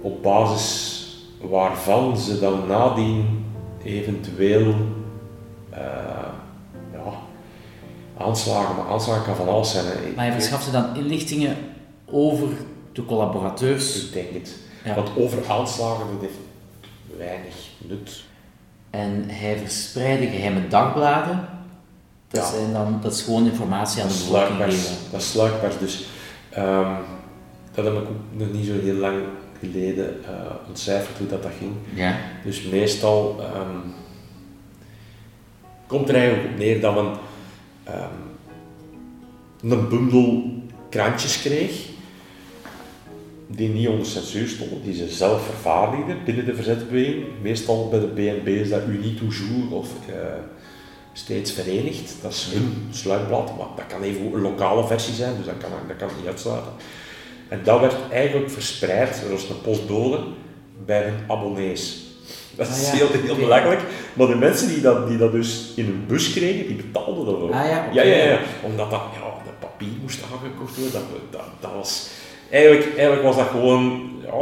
op 0.00 0.22
basis 0.22 1.04
waarvan 1.40 2.18
ze 2.18 2.40
dan 2.40 2.66
nadien 2.66 3.44
eventueel 3.84 4.74
aanslagen, 8.18 8.76
maar 8.76 8.86
aanslagen 8.86 9.24
kan 9.24 9.36
van 9.36 9.48
alles 9.48 9.70
zijn. 9.70 9.84
Hè. 9.84 9.92
Maar 10.14 10.24
hij 10.24 10.34
verschafte 10.34 10.70
dan 10.70 10.96
inlichtingen 10.96 11.56
over 12.04 12.48
de 12.92 13.04
collaborateurs? 13.04 14.04
Ik 14.04 14.12
denk 14.12 14.32
het. 14.32 14.56
Want 14.94 15.10
over 15.16 15.38
aanslagen, 15.48 16.06
dat 16.12 16.20
heeft 16.20 16.38
weinig 17.18 17.54
nut. 17.78 18.24
En 18.90 19.24
hij 19.26 19.58
verspreidde 19.58 20.26
geheime 20.26 20.68
dagbladen. 20.68 21.48
Dat, 22.28 22.44
zijn 22.46 22.72
dan, 22.72 22.98
dat 23.02 23.12
is 23.12 23.22
gewoon 23.22 23.46
informatie 23.46 24.02
aan 24.02 24.08
de 24.08 24.14
bevolking 24.14 24.62
geven. 24.62 24.96
Dat 25.10 25.20
is 25.20 25.30
sluikpers. 25.30 25.78
Dus 25.78 26.06
um, 26.58 26.96
dat 27.74 27.84
heb 27.84 27.94
ik 27.94 28.00
ook 28.00 28.08
nog 28.30 28.52
niet 28.52 28.66
zo 28.66 28.72
heel 28.82 28.94
lang 28.94 29.22
geleden 29.60 30.20
uh, 30.22 30.28
ontcijferd 30.68 31.18
hoe 31.18 31.26
dat, 31.26 31.42
dat 31.42 31.52
ging. 31.58 31.72
Ja. 31.94 32.16
Dus 32.44 32.62
meestal 32.62 33.40
um, 33.40 33.94
komt 35.86 36.08
er 36.08 36.14
eigenlijk 36.14 36.48
op 36.52 36.58
neer 36.58 36.80
dat 36.80 36.94
men 36.94 37.12
um, 37.88 39.70
een 39.70 39.88
bundel 39.88 40.44
krantjes 40.88 41.42
kreeg 41.42 41.94
die 43.46 43.68
niet 43.68 43.88
onder 43.88 44.06
censuur 44.06 44.48
stonden, 44.48 44.82
die 44.82 44.94
ze 44.94 45.08
zelf 45.08 45.44
vervaardigden 45.44 46.24
binnen 46.24 46.44
de 46.44 46.54
verzetbeweging. 46.54 47.24
Meestal 47.42 47.88
bij 47.88 48.00
de 48.00 48.06
BNB 48.06 48.48
is 48.48 48.68
dat 48.68 48.82
Unie 48.88 49.14
Toujours 49.14 49.70
of 49.70 49.88
uh, 50.08 50.14
steeds 51.12 51.52
verenigd. 51.52 52.14
Dat 52.22 52.32
is 52.32 52.48
hun 52.52 52.88
sluitblad, 52.90 53.56
maar 53.56 53.66
dat 53.76 53.86
kan 53.86 54.02
even 54.02 54.32
een 54.32 54.40
lokale 54.40 54.86
versie 54.86 55.14
zijn, 55.14 55.36
dus 55.36 55.46
dat 55.46 55.58
kan, 55.58 55.70
dat 55.88 55.96
kan 55.96 56.08
niet 56.18 56.26
uitsluiten. 56.26 56.72
En 57.48 57.60
dat 57.64 57.80
werd 57.80 57.94
eigenlijk 58.10 58.50
verspreid, 58.50 59.22
zoals 59.26 59.48
een 59.48 59.60
postbode, 59.60 60.18
bij 60.86 61.02
hun 61.02 61.18
abonnees. 61.28 62.05
Dat 62.56 62.68
is 62.68 62.86
ah, 62.86 62.92
heel, 62.92 63.08
heel 63.24 63.36
belangrijk. 63.36 63.80
Maar 64.14 64.26
de 64.26 64.34
mensen 64.34 64.68
die 64.68 64.80
dat, 64.80 65.08
die 65.08 65.18
dat 65.18 65.32
dus 65.32 65.72
in 65.74 65.86
een 65.86 66.04
bus 66.06 66.32
kregen, 66.32 66.66
die 66.66 66.76
betaalden 66.76 67.24
dat 67.24 67.34
ook. 67.34 67.52
Ah, 67.52 67.66
ja, 67.66 67.88
ja, 67.92 68.02
ja, 68.02 68.24
ja, 68.24 68.38
Omdat 68.62 68.90
dat, 68.90 69.00
ja, 69.14 69.42
de 69.44 69.50
papier 69.58 69.92
moest 70.02 70.20
aangekocht 70.22 70.76
worden. 70.76 70.92
Dat, 70.92 71.02
dat, 71.30 71.42
dat 71.60 71.70
was 71.74 72.08
eigenlijk, 72.50 72.96
eigenlijk 72.96 73.22
was 73.22 73.36
dat 73.36 73.46
gewoon 73.46 74.10
ja, 74.22 74.32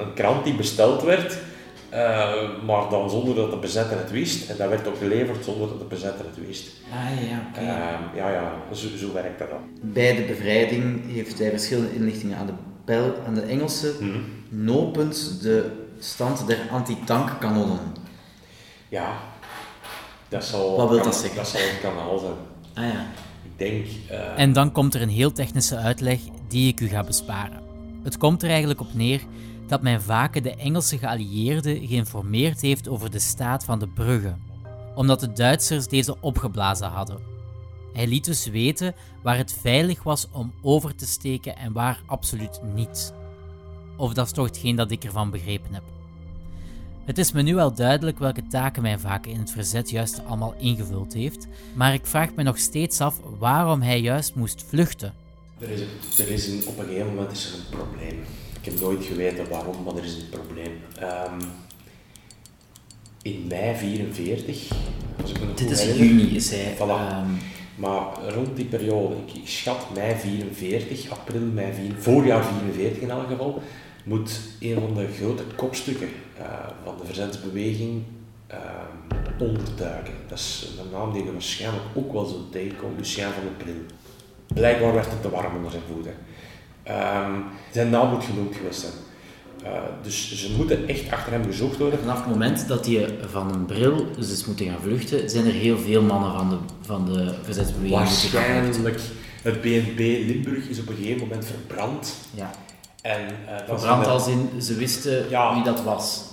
een, 0.00 0.14
krant 0.14 0.44
die 0.44 0.54
besteld 0.54 1.02
werd, 1.02 1.38
uh, 1.92 2.32
maar 2.66 2.88
dan 2.90 3.10
zonder 3.10 3.34
dat 3.34 3.50
de 3.50 3.56
bezetter 3.56 3.98
het 3.98 4.10
wist. 4.10 4.50
En 4.50 4.56
dat 4.56 4.68
werd 4.68 4.88
ook 4.88 4.98
geleverd 4.98 5.44
zonder 5.44 5.68
dat 5.68 5.78
de 5.78 5.84
bezetter 5.84 6.24
het 6.24 6.46
wist. 6.46 6.70
Ah 6.92 7.28
ja, 7.28 7.48
oké. 7.50 7.60
Okay. 7.60 7.76
Uh, 7.76 8.16
ja, 8.16 8.30
ja, 8.30 8.52
zo, 8.72 8.88
zo 8.96 9.12
werkt 9.12 9.38
dat 9.38 9.50
dan. 9.50 9.60
Bij 9.80 10.16
de 10.16 10.22
bevrijding 10.22 11.12
heeft 11.12 11.38
hij 11.38 11.50
verschillende 11.50 11.94
inlichtingen 11.94 12.36
aan 12.36 12.46
de, 12.46 12.52
Bel, 12.84 13.14
aan 13.26 13.34
de 13.34 13.40
Engelse 13.40 13.92
hmm. 13.98 14.24
nopend 14.48 15.42
de 15.42 15.70
stand 16.04 16.46
der 16.46 16.58
antitankkanonnen. 16.70 17.92
Ja, 18.88 19.16
dat 20.28 20.44
zal, 20.44 20.76
Wat 20.76 20.88
wil 20.88 21.02
dat 21.02 21.16
zeggen? 21.16 21.36
Dat 21.36 21.48
zal 21.48 21.60
een 21.60 21.80
kanaal 21.80 22.18
zijn. 22.18 22.34
Ah 22.74 22.92
ja 22.92 23.06
denk... 23.56 23.86
Uh... 24.10 24.38
En 24.38 24.52
dan 24.52 24.72
komt 24.72 24.94
er 24.94 25.02
een 25.02 25.08
heel 25.08 25.32
technische 25.32 25.76
uitleg 25.76 26.20
die 26.48 26.68
ik 26.68 26.80
u 26.80 26.88
ga 26.88 27.04
besparen. 27.04 27.62
Het 28.02 28.18
komt 28.18 28.42
er 28.42 28.48
eigenlijk 28.48 28.80
op 28.80 28.94
neer 28.94 29.20
dat 29.66 29.82
mijn 29.82 30.02
vaken 30.02 30.42
de 30.42 30.54
Engelse 30.54 30.98
geallieerden 30.98 31.86
geïnformeerd 31.86 32.60
heeft 32.60 32.88
over 32.88 33.10
de 33.10 33.18
staat 33.18 33.64
van 33.64 33.78
de 33.78 33.88
bruggen, 33.88 34.42
omdat 34.94 35.20
de 35.20 35.32
Duitsers 35.32 35.86
deze 35.86 36.20
opgeblazen 36.20 36.88
hadden. 36.88 37.18
Hij 37.92 38.06
liet 38.06 38.24
dus 38.24 38.46
weten 38.46 38.94
waar 39.22 39.36
het 39.36 39.56
veilig 39.60 40.02
was 40.02 40.28
om 40.30 40.52
over 40.62 40.94
te 40.94 41.06
steken 41.06 41.56
en 41.56 41.72
waar 41.72 42.02
absoluut 42.06 42.60
niet. 42.74 43.14
Of 43.96 44.14
dat 44.14 44.26
is 44.26 44.32
toch 44.32 44.46
hetgeen 44.46 44.76
dat 44.76 44.90
ik 44.90 45.04
ervan 45.04 45.30
begrepen 45.30 45.74
heb. 45.74 45.82
Het 47.04 47.18
is 47.18 47.32
me 47.32 47.42
nu 47.42 47.54
wel 47.54 47.74
duidelijk 47.74 48.18
welke 48.18 48.46
taken 48.46 48.82
mijn 48.82 49.00
vaak 49.00 49.26
in 49.26 49.38
het 49.38 49.50
verzet 49.50 49.90
juist 49.90 50.20
allemaal 50.26 50.54
ingevuld 50.58 51.12
heeft, 51.12 51.46
maar 51.74 51.94
ik 51.94 52.06
vraag 52.06 52.34
me 52.34 52.42
nog 52.42 52.58
steeds 52.58 53.00
af 53.00 53.20
waarom 53.38 53.82
hij 53.82 54.00
juist 54.00 54.34
moest 54.34 54.64
vluchten. 54.68 55.14
Er 55.58 55.70
is, 55.70 55.80
er 56.18 56.28
is 56.28 56.46
een, 56.46 56.62
op 56.66 56.78
een 56.78 56.84
gegeven 56.84 57.06
moment 57.06 57.32
is 57.32 57.52
er 57.52 57.58
een 57.58 57.78
probleem. 57.78 58.20
Ik 58.60 58.64
heb 58.64 58.80
nooit 58.80 59.04
geweten 59.04 59.48
waarom, 59.48 59.82
maar 59.82 59.96
er 59.96 60.04
is 60.04 60.14
een 60.14 60.28
probleem. 60.28 60.72
Um, 61.02 61.48
in 63.22 63.46
mei 63.48 63.76
44, 63.76 64.70
als 65.22 65.30
ik 65.30 65.40
me 65.40 65.54
Dit 65.54 65.70
is 65.70 65.86
in 65.86 65.96
juni, 65.96 66.36
is 66.36 66.50
hij. 66.50 66.74
Voilà. 66.76 67.24
Um... 67.24 67.38
Maar 67.76 68.32
rond 68.34 68.56
die 68.56 68.64
periode, 68.64 69.14
ik, 69.26 69.34
ik 69.34 69.48
schat 69.48 69.94
mei 69.94 70.14
44, 70.16 71.10
april, 71.10 71.40
mei 71.40 71.72
44, 71.72 72.02
voorjaar 72.02 72.44
44 72.44 73.02
in 73.02 73.10
elk 73.10 73.28
geval, 73.28 73.62
moet 74.04 74.40
een 74.60 74.80
van 74.80 74.94
de 74.94 75.08
grote 75.18 75.42
kopstukken 75.56 76.08
uh, 76.38 76.44
van 76.84 76.94
de 77.00 77.06
verzetsbeweging 77.06 78.02
uh, 78.50 78.56
onderduiken. 79.38 80.14
Dat 80.28 80.38
is 80.38 80.68
een 80.78 80.90
naam 80.90 81.12
die 81.12 81.24
je 81.24 81.32
waarschijnlijk 81.32 81.84
ook 81.94 82.12
wel 82.12 82.24
zult 82.24 82.52
tegenkomen, 82.52 82.96
Lucien 82.96 83.24
van 83.24 83.42
de 83.42 83.64
Pril. 83.64 83.82
Blijkbaar 84.54 84.94
werd 84.94 85.10
het 85.10 85.22
te 85.22 85.30
warm 85.30 85.56
onder 85.56 85.70
zijn 85.70 85.82
voeten. 85.92 86.14
Um, 86.88 87.44
zijn 87.72 87.90
naam 87.90 88.10
moet 88.10 88.24
genoemd 88.24 88.56
geweest 88.56 88.80
zijn. 88.80 88.92
Uh, 89.62 89.70
dus 90.02 90.34
ze 90.34 90.54
moeten 90.56 90.88
echt 90.88 91.10
achter 91.10 91.32
hem 91.32 91.44
gezocht 91.44 91.78
worden. 91.78 91.98
Vanaf 91.98 92.16
het 92.16 92.28
moment 92.28 92.68
dat 92.68 92.86
hij 92.86 93.18
van 93.30 93.54
een 93.54 93.64
bril 93.64 94.06
dus 94.16 94.30
is 94.30 94.44
moeten 94.44 94.66
gaan 94.66 94.80
vluchten, 94.80 95.30
zijn 95.30 95.46
er 95.46 95.52
heel 95.52 95.78
veel 95.78 96.02
mannen 96.02 96.32
van 96.32 96.48
de, 96.48 96.56
van 96.80 97.04
de 97.12 97.34
verzetsbeweging 97.42 97.98
Waarschijnlijk. 97.98 99.00
Het 99.42 99.60
BNB 99.60 99.98
Limburg 99.98 100.68
is 100.68 100.80
op 100.80 100.88
een 100.88 100.96
gegeven 100.96 101.20
moment 101.20 101.44
verbrand. 101.46 102.14
Ja. 102.34 102.50
En, 103.04 103.20
uh, 103.20 103.56
Verbrand 103.66 104.06
als 104.06 104.28
in, 104.28 104.62
ze 104.62 104.74
wisten 104.74 105.28
wie 105.28 105.62
dat 105.62 105.82
was. 105.82 106.24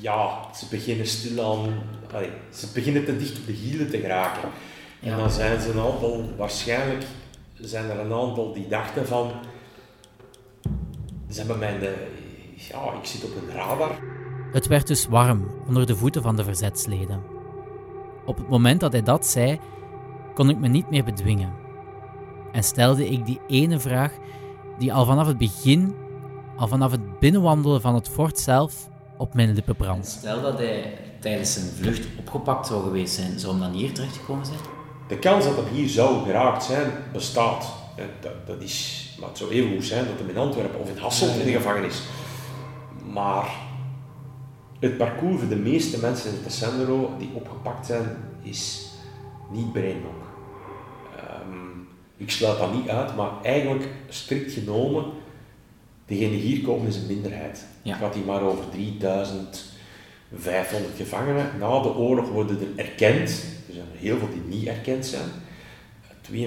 Ja, 0.00 0.38
ze 0.54 0.66
beginnen 0.70 1.06
stilaan, 1.06 1.82
allee, 2.12 2.30
ze 2.50 2.66
beginnen 2.74 3.04
te 3.04 3.16
dicht 3.16 3.38
op 3.38 3.46
de 3.46 3.52
hielen 3.52 3.90
te 3.90 3.98
geraken. 3.98 4.48
En 5.02 5.16
dan 5.16 5.30
zijn 5.30 5.60
ze 5.60 5.70
een 5.70 5.80
aantal, 5.80 6.24
waarschijnlijk 6.36 7.04
zijn 7.54 7.90
er 7.90 7.98
een 7.98 8.12
aantal 8.12 8.52
die 8.52 8.68
dachten 8.68 9.06
van, 9.06 9.32
ze 11.30 11.38
hebben 11.38 11.58
mijn, 11.58 11.80
de, 11.80 11.94
ja, 12.54 12.92
ik 13.00 13.04
zit 13.04 13.24
op 13.24 13.30
een 13.36 13.54
radar. 13.54 13.98
Het 14.52 14.66
werd 14.66 14.86
dus 14.86 15.06
warm 15.06 15.50
onder 15.66 15.86
de 15.86 15.96
voeten 15.96 16.22
van 16.22 16.36
de 16.36 16.44
verzetsleden. 16.44 17.22
Op 18.26 18.36
het 18.36 18.48
moment 18.48 18.80
dat 18.80 18.92
hij 18.92 19.02
dat 19.02 19.26
zei, 19.26 19.60
kon 20.34 20.50
ik 20.50 20.58
me 20.58 20.68
niet 20.68 20.90
meer 20.90 21.04
bedwingen. 21.04 21.52
En 22.52 22.62
stelde 22.62 23.08
ik 23.08 23.26
die 23.26 23.40
ene 23.46 23.78
vraag 23.78 24.12
die 24.78 24.92
al 24.92 25.04
vanaf 25.04 25.26
het 25.26 25.38
begin 25.38 25.94
al 26.60 26.68
vanaf 26.68 26.90
het 26.90 27.18
binnenwandelen 27.18 27.80
van 27.80 27.94
het 27.94 28.08
fort 28.08 28.38
zelf 28.38 28.88
op 29.16 29.34
mijn 29.34 29.52
lippen 29.52 29.76
brandt. 29.76 30.06
Stel 30.06 30.42
dat 30.42 30.58
hij 30.58 30.98
tijdens 31.20 31.52
zijn 31.52 31.66
vlucht 31.66 32.06
opgepakt 32.18 32.66
zou 32.66 32.82
geweest 32.82 33.14
zijn, 33.14 33.38
zou 33.38 33.52
hem 33.52 33.62
dan 33.62 33.72
hier 33.72 33.92
terechtgekomen 33.92 34.46
zijn? 34.46 34.58
De 35.08 35.18
kans 35.18 35.44
dat 35.44 35.56
hij 35.56 35.72
hier 35.72 35.88
zou 35.88 36.24
geraakt 36.24 36.64
zijn, 36.64 36.90
bestaat. 37.12 37.72
Dat, 38.20 38.46
dat 38.46 38.62
is, 38.62 39.08
maar 39.20 39.28
het 39.28 39.38
zou 39.38 39.50
even 39.50 39.70
goed 39.70 39.84
zijn 39.84 40.04
dat 40.06 40.18
hij 40.18 40.28
in 40.28 40.36
Antwerpen 40.36 40.80
of 40.80 40.88
in 40.88 40.98
Hasselt 40.98 41.36
in 41.36 41.44
de 41.44 41.52
gevangenis. 41.52 42.02
Maar 43.12 43.50
het 44.78 44.96
parcours 44.96 45.38
voor 45.38 45.48
de 45.48 45.56
meeste 45.56 45.98
mensen 46.00 46.30
in 46.30 46.42
het 46.42 46.52
Sendero 46.52 47.14
die 47.18 47.30
opgepakt 47.34 47.86
zijn, 47.86 48.16
is 48.42 48.90
niet 49.50 49.72
Brainlock. 49.72 50.22
Um, 51.42 51.88
ik 52.16 52.30
sluit 52.30 52.58
dat 52.58 52.74
niet 52.74 52.88
uit, 52.88 53.16
maar 53.16 53.30
eigenlijk 53.42 53.88
strikt 54.08 54.52
genomen 54.52 55.04
Degenen 56.10 56.30
die 56.30 56.40
hier 56.40 56.62
komen 56.62 56.86
is 56.86 56.96
een 56.96 57.06
minderheid. 57.06 57.64
Ja. 57.82 57.92
Het 57.92 58.00
gaat 58.00 58.14
hier 58.14 58.24
maar 58.24 58.42
over 58.42 58.64
3500 58.70 60.96
gevangenen. 60.96 61.50
Na 61.58 61.82
de 61.82 61.94
oorlog 61.94 62.28
worden 62.28 62.58
er 62.60 62.84
erkend. 62.84 63.44
Er 63.68 63.74
zijn 63.74 63.86
heel 63.92 64.18
veel 64.18 64.28
die 64.32 64.58
niet 64.58 64.66
erkend 64.66 65.06
zijn. 65.06 65.28
42.000. 66.32 66.38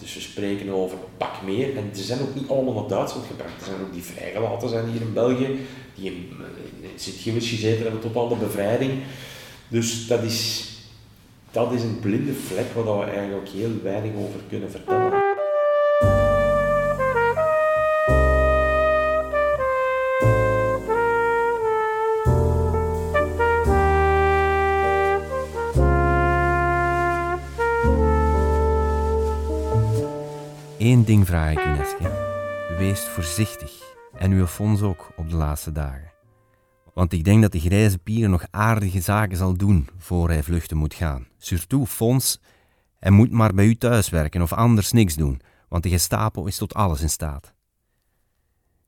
Dus 0.00 0.14
we 0.14 0.20
spreken 0.20 0.70
over 0.70 0.98
een 0.98 1.16
pak 1.16 1.42
meer. 1.44 1.76
En 1.76 1.90
ze 1.94 2.02
zijn 2.02 2.20
ook 2.20 2.34
niet 2.34 2.48
allemaal 2.48 2.74
naar 2.74 2.88
Duitsland 2.88 3.26
gebracht. 3.26 3.60
Er 3.60 3.64
zijn 3.64 3.80
ook 3.80 3.92
die 3.92 4.02
vrijgelaten 4.02 4.68
zijn 4.68 4.88
hier 4.88 5.00
in 5.00 5.12
België. 5.12 5.58
Die 5.94 6.04
in, 6.04 6.28
in 6.80 6.90
Sint-Gilles 6.96 7.48
gezeten 7.48 7.82
hebben 7.82 8.00
tot 8.00 8.16
aan 8.16 8.28
de 8.28 8.36
bevrijding. 8.44 8.92
Dus 9.68 10.06
dat 10.06 10.22
is, 10.22 10.68
dat 11.50 11.72
is 11.72 11.82
een 11.82 12.00
blinde 12.00 12.34
vlek 12.34 12.72
waar 12.74 12.98
we 12.98 13.04
eigenlijk 13.04 13.48
heel 13.48 13.72
weinig 13.82 14.14
over 14.14 14.40
kunnen 14.48 14.70
vertellen. 14.70 15.33
Vraag 31.22 31.52
ik 31.52 31.64
u, 31.64 31.68
Neske. 31.68 32.32
Wees 32.78 33.00
voorzichtig. 33.00 33.72
En 34.18 34.32
uw 34.32 34.46
fonds 34.46 34.82
ook 34.82 35.12
op 35.16 35.30
de 35.30 35.36
laatste 35.36 35.72
dagen. 35.72 36.12
Want 36.94 37.12
ik 37.12 37.24
denk 37.24 37.42
dat 37.42 37.52
de 37.52 37.60
grijze 37.60 37.98
pier 37.98 38.28
nog 38.28 38.46
aardige 38.50 39.00
zaken 39.00 39.36
zal 39.36 39.56
doen 39.56 39.88
voor 39.98 40.28
hij 40.28 40.42
vluchten 40.42 40.76
moet 40.76 40.94
gaan. 40.94 41.26
Surtout 41.38 41.88
Fons, 41.88 42.40
hij 42.98 43.10
moet 43.10 43.30
maar 43.30 43.54
bij 43.54 43.66
u 43.66 43.76
thuis 43.76 44.08
werken 44.08 44.42
of 44.42 44.52
anders 44.52 44.92
niks 44.92 45.14
doen, 45.14 45.40
want 45.68 45.82
de 45.82 45.88
Gestapo 45.88 46.44
is 46.44 46.56
tot 46.56 46.74
alles 46.74 47.00
in 47.00 47.10
staat. 47.10 47.54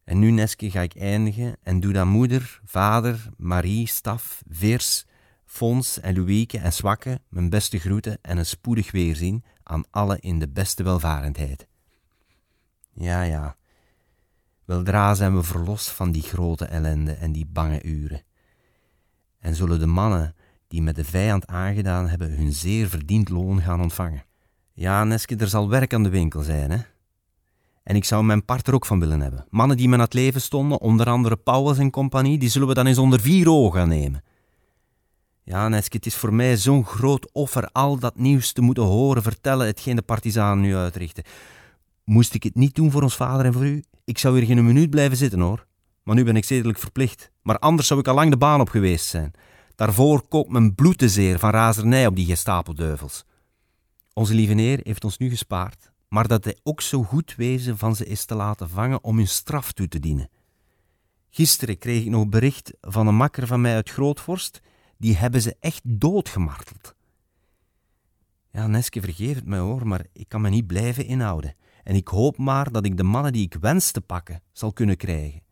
En 0.05 0.19
nu, 0.19 0.31
Neske, 0.31 0.71
ga 0.71 0.81
ik 0.81 0.97
eindigen 0.97 1.57
en 1.63 1.81
doe 1.81 1.93
dan 1.93 2.09
moeder, 2.09 2.61
vader, 2.65 3.29
Marie, 3.37 3.89
Staf, 3.89 4.43
Veers, 4.49 5.07
Fons 5.45 6.01
en 6.01 6.15
Louieke 6.15 6.59
en 6.59 6.73
Zwakke 6.73 7.21
mijn 7.29 7.51
beste 7.51 7.79
groeten 7.79 8.19
en 8.23 8.39
een 8.39 8.47
spoedig 8.47 8.91
weerzien 8.91 9.45
aan 9.63 9.85
alle 9.91 10.17
in 10.21 10.39
de 10.39 10.49
beste 10.49 10.83
welvarendheid. 10.83 11.67
Ja, 12.99 13.23
ja. 13.23 13.57
Weldra 14.65 15.15
zijn 15.15 15.37
we 15.37 15.43
verlost 15.43 15.91
van 15.91 16.13
die 16.13 16.23
grote 16.23 16.65
ellende 16.65 17.13
en 17.13 17.33
die 17.33 17.47
bange 17.47 17.83
uren. 17.83 18.23
En 19.39 19.55
zullen 19.55 19.79
de 19.79 19.87
mannen 19.87 20.35
die 20.69 20.83
met 20.83 20.97
de 20.97 21.05
vijand 21.05 21.47
aangedaan 21.47 22.09
hebben 22.09 22.37
hun 22.37 22.53
zeer 22.53 22.89
verdiend 22.89 23.29
loon 23.29 23.61
gaan 23.61 23.81
ontvangen. 23.81 24.25
Ja, 24.73 25.05
Neske, 25.05 25.37
er 25.37 25.49
zal 25.49 25.69
werk 25.69 25.95
aan 25.95 26.03
de 26.03 26.09
winkel 26.09 26.43
zijn, 26.43 26.71
hè. 26.71 26.79
En 27.83 27.97
ik 27.97 28.05
zou 28.05 28.25
mijn 28.25 28.45
part 28.45 28.67
er 28.67 28.75
ook 28.75 28.87
van 28.87 29.01
willen 29.01 29.21
hebben. 29.21 29.47
Mannen 29.51 29.77
die 29.77 29.89
me 29.89 29.95
aan 29.95 30.01
het 30.01 30.15
leven 30.15 30.41
stonden, 30.41 30.81
onder 30.81 31.09
andere 31.09 31.37
Pauwels 31.37 31.79
en 31.79 31.91
compagnie, 31.91 32.39
die 32.39 32.49
zullen 32.49 32.69
we 32.69 32.75
dan 32.75 32.87
eens 32.87 32.99
onder 32.99 33.21
vier 33.21 33.51
ogen 33.51 33.89
nemen. 33.89 34.25
Ja, 35.43 35.69
Neske, 35.69 35.97
het 35.97 36.07
is 36.07 36.15
voor 36.15 36.35
mij 36.35 36.57
zo'n 36.57 36.85
groot 36.85 37.33
offer 37.33 37.69
al 37.73 37.99
dat 37.99 38.19
nieuws 38.19 38.53
te 38.53 38.61
moeten 38.61 38.85
horen 38.85 39.23
vertellen 39.23 39.67
hetgeen 39.67 39.97
de 39.97 40.03
partizanen 40.03 40.61
nu 40.61 40.77
uitrichten. 40.77 41.25
Moest 42.07 42.35
ik 42.35 42.43
het 42.43 42.55
niet 42.55 42.75
doen 42.75 42.91
voor 42.91 43.03
ons 43.03 43.17
vader 43.17 43.47
en 43.47 43.53
voor 43.53 43.67
u? 43.67 43.85
Ik 44.05 44.19
zou 44.19 44.39
hier 44.39 44.47
geen 44.47 44.65
minuut 44.65 44.91
blijven 44.91 45.17
zitten 45.17 45.41
hoor. 45.41 45.67
Maar 46.03 46.15
nu 46.15 46.25
ben 46.25 46.37
ik 46.37 46.45
zedelijk 46.45 46.79
verplicht. 46.79 47.31
Maar 47.43 47.59
anders 47.59 47.89
zou 47.89 48.01
ik 48.01 48.09
al 48.09 48.15
lang 48.15 48.31
de 48.31 48.37
baan 48.37 48.61
op 48.61 48.69
geweest 48.69 49.07
zijn. 49.07 49.33
Daarvoor 49.75 50.29
koopt 50.29 50.51
mijn 50.51 50.75
bloed 50.75 50.99
te 50.99 51.09
zeer 51.09 51.39
van 51.39 51.51
razernij 51.51 52.07
op 52.07 52.17
die 52.17 52.27
gestapelduvels. 52.27 53.25
Onze 54.13 54.35
lieve 54.35 54.55
Heer 54.55 54.81
heeft 54.83 55.05
ons 55.05 55.19
nu 55.19 55.29
gespaard, 55.29 55.91
maar 56.09 56.29
dat 56.29 56.45
hij 56.45 56.57
ook 56.63 56.81
zo 56.81 57.03
goed 57.03 57.35
wezen 57.37 57.79
van 57.79 57.97
ze 57.97 58.07
is 58.07 58.25
te 58.25 58.35
laten 58.35 58.69
vangen 58.69 59.05
om 59.05 59.17
hun 59.17 59.29
straf 59.29 59.73
toe 59.73 59.89
te 59.89 60.01
dienen. 60.01 60.31
Gisteren 61.31 61.79
kreeg 61.79 62.05
ik 62.05 62.11
nog 62.11 62.29
bericht 62.29 62.73
van 62.81 63.07
een 63.07 63.15
makker 63.15 63.47
van 63.47 63.61
mij 63.61 63.75
uit 63.75 63.91
Grootvorst, 63.91 64.61
die 64.99 65.17
hebben 65.17 65.43
ze 65.43 65.57
echt 65.61 65.81
doodgemarteld. 65.85 66.95
Ja, 68.51 68.67
Neske, 68.67 69.01
vergeef 69.01 69.35
het 69.35 69.47
mij 69.47 69.59
hoor, 69.59 69.87
maar 69.87 70.07
ik 70.13 70.29
kan 70.29 70.41
me 70.41 70.49
niet 70.49 70.67
blijven 70.67 71.07
inhouden. 71.07 71.55
En 71.87 71.95
ik 71.95 72.09
hoop 72.09 72.37
maar 72.37 72.73
dat 72.73 72.85
ik 72.85 72.97
de 72.97 73.03
mannen 73.03 73.33
die 73.33 73.45
ik 73.45 73.55
wens 73.55 73.91
te 73.91 74.01
pakken 74.01 74.43
zal 74.53 74.73
kunnen 74.73 74.97
krijgen. 74.97 75.43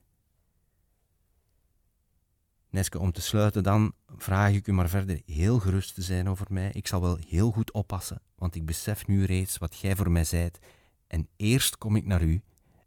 Neske, 2.70 2.98
om 2.98 3.12
te 3.12 3.20
sluiten 3.20 3.62
dan 3.62 3.92
vraag 4.16 4.52
ik 4.52 4.66
u 4.66 4.72
maar 4.72 4.88
verder 4.88 5.22
heel 5.26 5.58
gerust 5.58 5.94
te 5.94 6.02
zijn 6.02 6.28
over 6.28 6.46
mij. 6.50 6.70
Ik 6.72 6.86
zal 6.86 7.00
wel 7.00 7.18
heel 7.26 7.50
goed 7.50 7.72
oppassen, 7.72 8.22
want 8.34 8.54
ik 8.54 8.66
besef 8.66 9.06
nu 9.06 9.24
reeds 9.24 9.58
wat 9.58 9.74
gij 9.74 9.96
voor 9.96 10.10
mij 10.10 10.24
zijt. 10.24 10.58
En 11.06 11.28
eerst 11.36 11.78
kom 11.78 11.96
ik 11.96 12.04
naar 12.04 12.22
u 12.22 12.42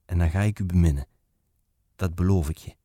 en 0.06 0.18
dan 0.18 0.30
ga 0.30 0.42
ik 0.42 0.60
u 0.60 0.66
beminnen. 0.66 1.08
Dat 1.96 2.16
beloof 2.16 2.50
ik 2.50 2.58
je. 2.58 2.76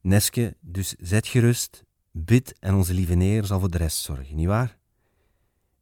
Neske, 0.00 0.56
dus 0.60 0.94
zet 0.98 1.26
gerust, 1.26 1.84
bid 2.10 2.58
en 2.58 2.74
onze 2.74 2.94
lieve 2.94 3.14
Neer 3.14 3.44
zal 3.44 3.60
voor 3.60 3.70
de 3.70 3.78
rest 3.78 3.98
zorgen, 3.98 4.36
nietwaar? 4.36 4.79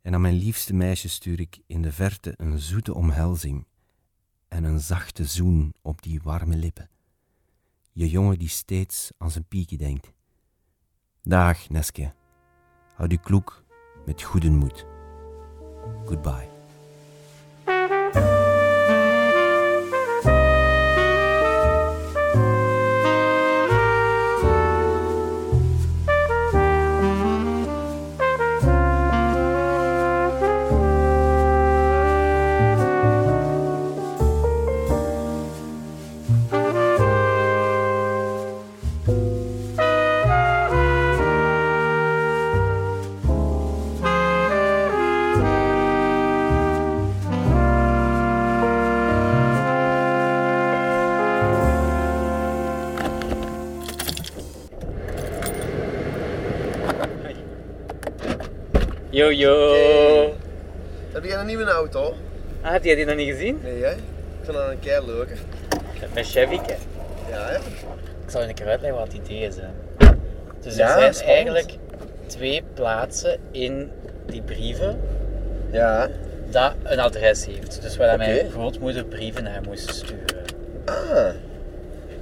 En 0.03 0.15
aan 0.15 0.21
mijn 0.21 0.35
liefste 0.35 0.75
meisje 0.75 1.09
stuur 1.09 1.41
ik 1.41 1.63
in 1.67 1.83
de 1.83 1.93
verte 1.93 2.35
een 2.37 2.59
zoete 2.59 2.95
omhelzing 2.95 3.67
en 4.49 4.65
een 4.65 4.81
zachte 4.81 5.25
zoen 5.25 5.75
op 5.83 6.03
die 6.03 6.21
warme 6.23 6.57
lippen. 6.57 6.91
Je 7.93 8.09
jongen 8.09 8.39
die 8.39 8.49
steeds 8.49 9.11
aan 9.19 9.31
zijn 9.31 9.45
piekje 9.49 9.77
denkt. 9.77 10.13
Dag, 11.23 11.69
Neske. 11.69 12.15
Houd 12.95 13.13
u 13.13 13.17
kloek 13.17 13.65
met 14.07 14.23
goede 14.23 14.51
moed. 14.51 14.87
Goodbye. 16.05 16.48
Yo 59.29 59.35
yo. 59.35 60.35
Heb 61.13 61.25
jij 61.25 61.39
een 61.41 61.47
nieuwe 61.47 61.65
auto? 61.65 62.15
Ah, 62.61 62.73
heb 62.73 62.85
jij 62.85 62.95
die 62.95 63.05
nog 63.05 63.17
niet 63.17 63.29
gezien? 63.31 63.61
Nee, 63.63 63.83
hè? 63.83 63.91
Ik 63.91 63.99
vind 64.43 64.57
dat 64.57 64.69
een 64.71 64.79
keer 64.79 65.03
leuk. 65.07 65.29
Mijn 66.13 66.25
Chevy. 66.25 66.57
hè. 66.57 66.75
Ja, 67.31 67.47
hè? 67.49 67.57
Ik 68.25 68.31
zal 68.31 68.43
je 68.43 68.49
een 68.49 68.55
keer 68.55 68.67
uitleggen 68.67 68.99
wat 68.99 69.13
het 69.13 69.23
idee 69.25 69.41
is. 69.47 69.57
Hè. 69.57 69.67
Dus 70.61 70.73
er 70.73 70.79
Ja, 70.79 70.99
zijn 70.99 71.15
spannend. 71.15 71.23
eigenlijk 71.23 71.73
twee 72.27 72.63
plaatsen 72.75 73.39
in 73.51 73.91
die 74.27 74.43
brieven 74.43 75.01
Ja. 75.71 76.09
dat 76.51 76.73
een 76.83 76.99
adres 77.01 77.47
heeft. 77.47 77.83
Dus 77.83 77.97
waar 77.97 78.19
mijn 78.19 78.51
grootmoeder 78.51 79.05
brieven 79.05 79.43
naar 79.45 79.61
moest 79.67 79.95
sturen. 79.95 80.45
Ah. 80.85 81.29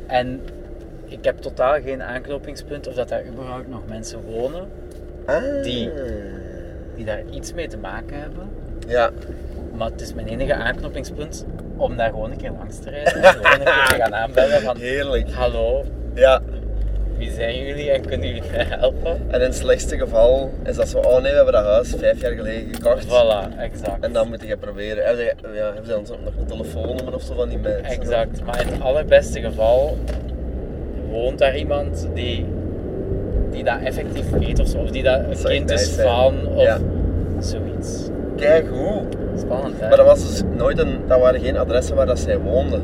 En 0.07 0.41
ik 1.05 1.25
heb 1.25 1.39
totaal 1.41 1.81
geen 1.81 2.03
aanknopingspunt 2.03 2.87
of 2.87 2.95
dat 2.95 3.09
daar 3.09 3.25
überhaupt 3.27 3.69
nog 3.69 3.87
mensen 3.89 4.23
wonen 4.23 4.69
ah. 5.27 5.63
Die. 5.63 5.91
Die 6.97 7.05
daar 7.05 7.23
iets 7.31 7.53
mee 7.53 7.69
te 7.69 7.77
maken 7.79 8.21
hebben. 8.21 8.49
Ja. 8.89 9.11
Maar 9.77 9.91
het 9.91 10.01
is 10.01 10.15
mijn 10.15 10.27
enige 10.27 10.55
aanknopingspunt 10.55 11.47
om 11.77 11.97
daar 11.97 12.09
gewoon 12.11 12.31
een 12.31 12.37
keer 12.37 12.51
langs 12.59 12.79
te 12.79 12.91
rijden. 12.91 13.23
En 13.23 13.33
gewoon 13.35 13.53
een 13.53 13.65
keer 13.65 13.87
te 13.89 13.95
gaan 14.03 14.15
aanbellen 14.15 14.61
van... 14.61 14.77
Heerlijk. 14.77 15.31
Hallo, 15.33 15.85
Ja. 16.15 16.41
wie 17.17 17.31
zijn 17.31 17.65
jullie 17.65 17.91
en 17.91 18.07
kunnen 18.07 18.27
jullie 18.27 18.43
mij 18.53 18.65
helpen? 18.65 19.11
En 19.29 19.35
in 19.35 19.41
het 19.41 19.55
slechtste 19.55 19.99
geval 19.99 20.51
is 20.65 20.77
dat 20.77 20.89
zo, 20.89 20.99
oh 20.99 21.13
nee, 21.13 21.31
we 21.31 21.37
hebben 21.37 21.53
dat 21.55 21.65
huis 21.65 21.95
vijf 21.99 22.21
jaar 22.21 22.33
geleden 22.33 22.75
gekocht. 22.75 23.05
Voilà, 23.07 23.59
exact. 23.59 24.05
En 24.05 24.13
dan 24.13 24.29
moet 24.29 24.43
je 24.43 24.57
proberen. 24.57 25.05
Heb 25.07 25.17
je, 25.17 25.35
ja, 25.55 25.65
hebben 25.65 25.85
ze 25.85 25.91
dan 25.91 26.07
zo 26.07 26.17
nog 26.25 26.33
een 26.39 26.47
telefoonnummer 26.47 27.15
of 27.15 27.23
zo 27.23 27.35
van 27.35 27.49
die 27.49 27.59
mensen? 27.59 27.85
Exact, 27.85 28.45
maar 28.45 28.61
in 28.61 28.67
het 28.67 28.81
allerbeste 28.81 29.41
geval 29.41 29.97
woont 31.11 31.39
daar 31.39 31.57
iemand 31.57 32.09
die, 32.15 32.47
die 33.57 33.65
dat 33.65 33.81
effectief 33.85 34.31
weet 34.31 34.61
of 34.61 34.67
zo, 34.69 34.79
of 34.79 34.91
die 34.91 35.03
dat 35.03 35.21
een 35.29 35.37
zou 35.37 35.53
kind 35.55 35.71
is 35.71 35.95
zijn. 35.95 36.09
van, 36.09 36.35
of 36.57 36.63
Ja. 36.63 36.79
zoiets. 37.39 38.09
Kijk 38.37 38.67
hoe. 38.69 39.03
Spannend, 39.37 39.81
hè? 39.81 39.89
Maar 39.89 39.97
dat, 39.97 40.07
was 40.07 40.29
dus 40.29 40.43
nooit 40.57 40.79
een, 40.79 40.99
dat 41.07 41.21
waren 41.21 41.41
geen 41.41 41.57
adressen 41.57 41.97
waar 41.97 42.07
dat 42.07 42.19
zij 42.19 42.39
woonden. 42.39 42.81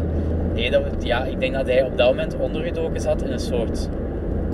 Nee, 0.54 0.70
dat, 0.70 0.82
ja, 0.98 1.24
ik 1.24 1.40
denk 1.40 1.54
dat 1.54 1.66
hij 1.66 1.82
op 1.82 1.96
dat 1.98 2.08
moment 2.08 2.36
ondergedoken 2.38 3.00
zat 3.00 3.22
in 3.22 3.32
een 3.32 3.38
soort 3.40 3.88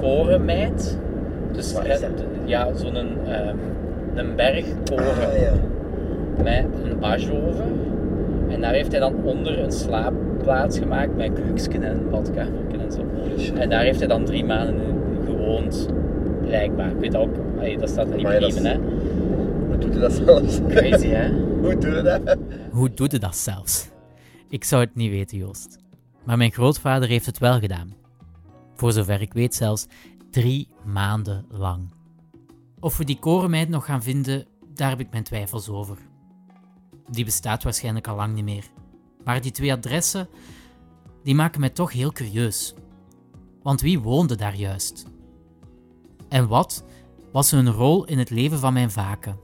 korenmijt. 0.01 0.99
Dus 1.53 1.73
Wat 1.73 1.85
is 1.87 2.01
dat? 2.01 2.11
ja, 2.45 2.69
zo'n 2.75 2.97
ehm, 2.97 3.57
een 4.15 4.37
berg 4.37 4.65
koren 4.91 5.07
Ah, 5.07 5.41
ja. 5.41 5.53
met 6.43 6.65
een 6.85 6.99
basjover. 6.99 7.65
En 8.49 8.61
daar 8.61 8.73
heeft 8.73 8.91
hij 8.91 9.01
dan 9.01 9.15
onder 9.25 9.59
een 9.59 9.73
slaapplaats 9.73 10.79
gemaakt 10.79 11.17
met 11.17 11.31
keuksken 11.33 11.83
en 11.83 11.91
een 11.91 12.11
badkamer 12.11 12.81
en 12.85 12.93
zo. 12.93 13.01
En 13.59 13.69
daar 13.71 13.83
heeft 13.83 13.99
hij 13.99 14.09
dan 14.09 14.25
drie 14.25 14.45
maanden 14.45 14.81
gewoond, 15.27 15.89
blijkbaar. 16.49 16.91
Ik 16.91 16.97
weet 16.99 17.17
ook, 17.17 17.35
dat 17.79 17.89
staat 17.89 18.07
in 18.09 18.23
dat 18.23 18.33
is- 18.33 18.39
brieven, 18.39 18.65
hè. 18.67 18.77
Hoe 19.67 19.79
doet 19.79 19.93
je 19.95 19.99
dat 20.01 20.13
zelfs? 20.13 20.59
Crazy, 20.69 21.07
hè? 21.09 21.31
Hoe 21.63 21.79
doe 21.79 21.95
je 21.95 22.03
dat? 22.03 22.37
Hoe 22.71 22.95
doet 22.95 23.21
dat 23.21 23.37
zelfs? 23.37 23.89
Ik 24.49 24.65
zou 24.65 24.83
het 24.85 24.95
niet 24.95 25.11
weten, 25.11 25.39
Joost. 25.39 25.79
Maar 26.25 26.37
mijn 26.37 26.53
grootvader 26.53 27.09
heeft 27.09 27.27
het 27.27 27.39
wel 27.39 27.59
gedaan. 27.59 27.95
Voor 28.75 28.93
zover 28.93 29.21
ik 29.21 29.33
weet 29.33 29.55
zelfs 29.55 29.87
drie 30.31 30.69
maanden 30.85 31.45
lang. 31.51 31.89
Of 32.81 32.97
we 32.97 33.05
die 33.05 33.19
korenmeid 33.19 33.69
nog 33.69 33.85
gaan 33.85 34.03
vinden, 34.03 34.47
daar 34.75 34.89
heb 34.91 35.01
ik 35.01 35.11
mijn 35.11 35.23
twijfels 35.25 35.69
over. 35.69 35.99
Die 37.11 37.25
bestaat 37.25 37.63
waarschijnlijk 37.63 38.07
al 38.09 38.17
lang 38.17 38.35
niet 38.35 38.45
meer. 38.45 38.65
Maar 39.25 39.41
die 39.41 39.51
twee 39.51 39.73
adressen, 39.73 40.29
die 41.23 41.35
maken 41.35 41.61
mij 41.61 41.71
toch 41.71 41.93
heel 41.93 42.13
curieus. 42.13 42.75
Want 43.63 43.81
wie 43.81 43.99
woonde 44.01 44.35
daar 44.37 44.55
juist? 44.57 45.05
En 46.29 46.49
wat 46.49 46.85
was 47.33 47.51
hun 47.51 47.71
rol 47.73 48.05
in 48.05 48.19
het 48.19 48.31
leven 48.31 48.59
van 48.59 48.73
mijn 48.73 48.91
vaken? 48.91 49.39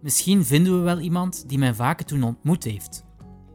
Misschien 0.00 0.44
vinden 0.44 0.78
we 0.78 0.84
wel 0.84 0.98
iemand 0.98 1.48
die 1.48 1.58
mijn 1.58 1.74
vaken 1.74 2.06
toen 2.06 2.22
ontmoet 2.22 2.64
heeft. 2.64 3.04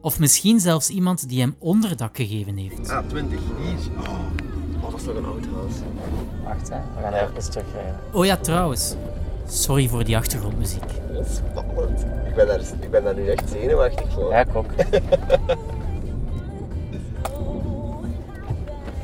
Of 0.00 0.18
misschien 0.18 0.60
zelfs 0.60 0.88
iemand 0.90 1.28
die 1.28 1.40
hem 1.40 1.54
onderdak 1.58 2.16
gegeven 2.16 2.56
heeft. 2.56 2.90
Ah, 2.90 3.06
20. 3.08 3.38
Hier. 3.38 3.98
Oh, 3.98 4.08
oh, 4.08 4.82
dat 4.82 4.92
was 4.92 5.04
nog 5.04 5.16
een 5.16 5.24
oud 5.24 5.46
huis. 5.54 5.74
Wacht, 6.44 6.68
hè. 6.68 6.76
we 6.96 7.02
gaan 7.02 7.12
even 7.12 7.50
terugrijden. 7.50 8.00
Oh 8.12 8.24
ja, 8.24 8.36
trouwens. 8.36 8.94
Sorry 9.46 9.88
voor 9.88 10.04
die 10.04 10.16
achtergrondmuziek. 10.16 10.84
Dat 11.12 11.26
is 11.26 11.36
spannend. 11.36 12.00
Ik 12.26 12.34
ben 12.34 12.46
daar, 12.46 12.60
ik 12.60 12.90
ben 12.90 13.04
daar 13.04 13.14
nu 13.14 13.28
echt 13.28 13.50
zenuwachtig 13.50 14.12
voor. 14.12 14.30
Ja, 14.30 14.40
ik 14.40 14.54
ook. 14.54 14.70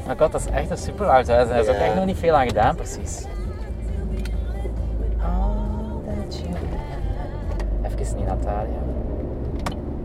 Maar 0.09 0.17
god, 0.19 0.33
dat 0.33 0.41
is 0.41 0.47
echt 0.47 0.71
een 0.71 0.77
super 0.77 1.07
oud 1.07 1.29
huis 1.29 1.49
en 1.49 1.55
er 1.55 1.61
is 1.63 1.69
ook 1.69 1.75
echt 1.75 1.95
nog 1.95 2.05
niet 2.05 2.17
veel 2.17 2.35
aan 2.35 2.47
gedaan, 2.47 2.77
precies. 2.77 3.25
Even 7.83 8.17
niet 8.17 8.27
Natalia. 8.27 8.79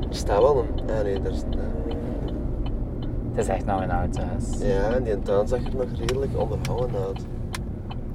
Er 0.09 0.15
staat 0.15 0.39
wel 0.39 0.57
een... 0.57 0.89
Ah 0.89 1.03
nee, 1.03 1.21
daar 1.21 1.33
staat... 1.33 1.55
Het 3.29 3.37
is 3.37 3.47
echt 3.47 3.65
nog 3.65 3.81
een 3.81 3.91
oud 3.91 4.17
huis. 4.17 4.43
Ja, 4.59 4.89
en 4.89 5.03
die 5.03 5.19
tuin 5.19 5.47
zag 5.47 5.59
er 5.59 5.75
nog 5.75 5.87
redelijk 5.97 6.37
onderhouden 6.39 7.01
uit. 7.07 7.25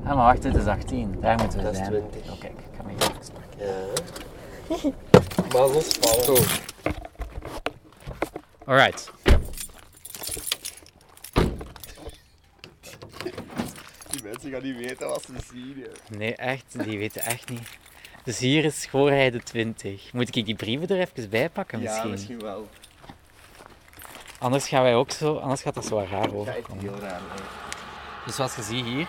Ah, 0.02 0.14
maar 0.14 0.16
wacht, 0.16 0.42
dit 0.42 0.56
is 0.56 0.66
18. 0.66 1.16
Daar 1.20 1.38
moeten 1.38 1.58
we 1.58 1.64
Dat 1.64 1.72
is 1.72 1.78
zijn. 1.78 1.90
20. 1.90 2.32
Oké, 2.32 2.46
ik 2.46 2.52
ga 2.76 2.82
me 2.82 2.90
hier 2.90 3.00
even 3.00 3.32
pakken. 3.32 3.66
Ja. 4.76 5.58
maar 5.58 5.68
zo 5.68 5.80
spannend. 5.80 6.62
Alright. 8.64 9.12
Die 14.48 14.56
gaan 14.56 14.66
niet 14.66 14.76
weten 14.86 15.08
wat 15.08 15.22
ze 15.22 15.32
zien. 15.52 15.84
hè. 16.08 16.16
Nee, 16.16 16.34
echt, 16.34 16.84
die 16.84 16.98
weten 16.98 17.22
echt 17.22 17.48
niet. 17.48 17.68
Dus 18.24 18.38
hier 18.38 18.64
is 18.64 18.80
schoorheide 18.80 19.42
20. 19.42 20.12
Moet 20.12 20.36
ik 20.36 20.44
die 20.44 20.54
brieven 20.56 20.88
er 20.88 20.98
even 21.00 21.30
bij 21.30 21.48
pakken 21.50 21.80
misschien? 21.80 22.04
Ja, 22.04 22.10
misschien 22.10 22.40
wel. 22.40 22.68
Anders 24.38 24.68
gaan 24.68 24.82
wij 24.82 24.94
ook 24.94 25.10
zo, 25.10 25.36
anders 25.36 25.62
gaat 25.62 25.74
dat 25.74 25.84
zo 25.84 26.06
raar 26.10 26.34
overkomen. 26.34 26.84
heel 26.84 26.98
raar. 27.00 27.20
hè. 27.20 27.42
Dus 28.26 28.34
zoals 28.36 28.56
je 28.56 28.62
ziet 28.62 28.84
hier, 28.84 29.08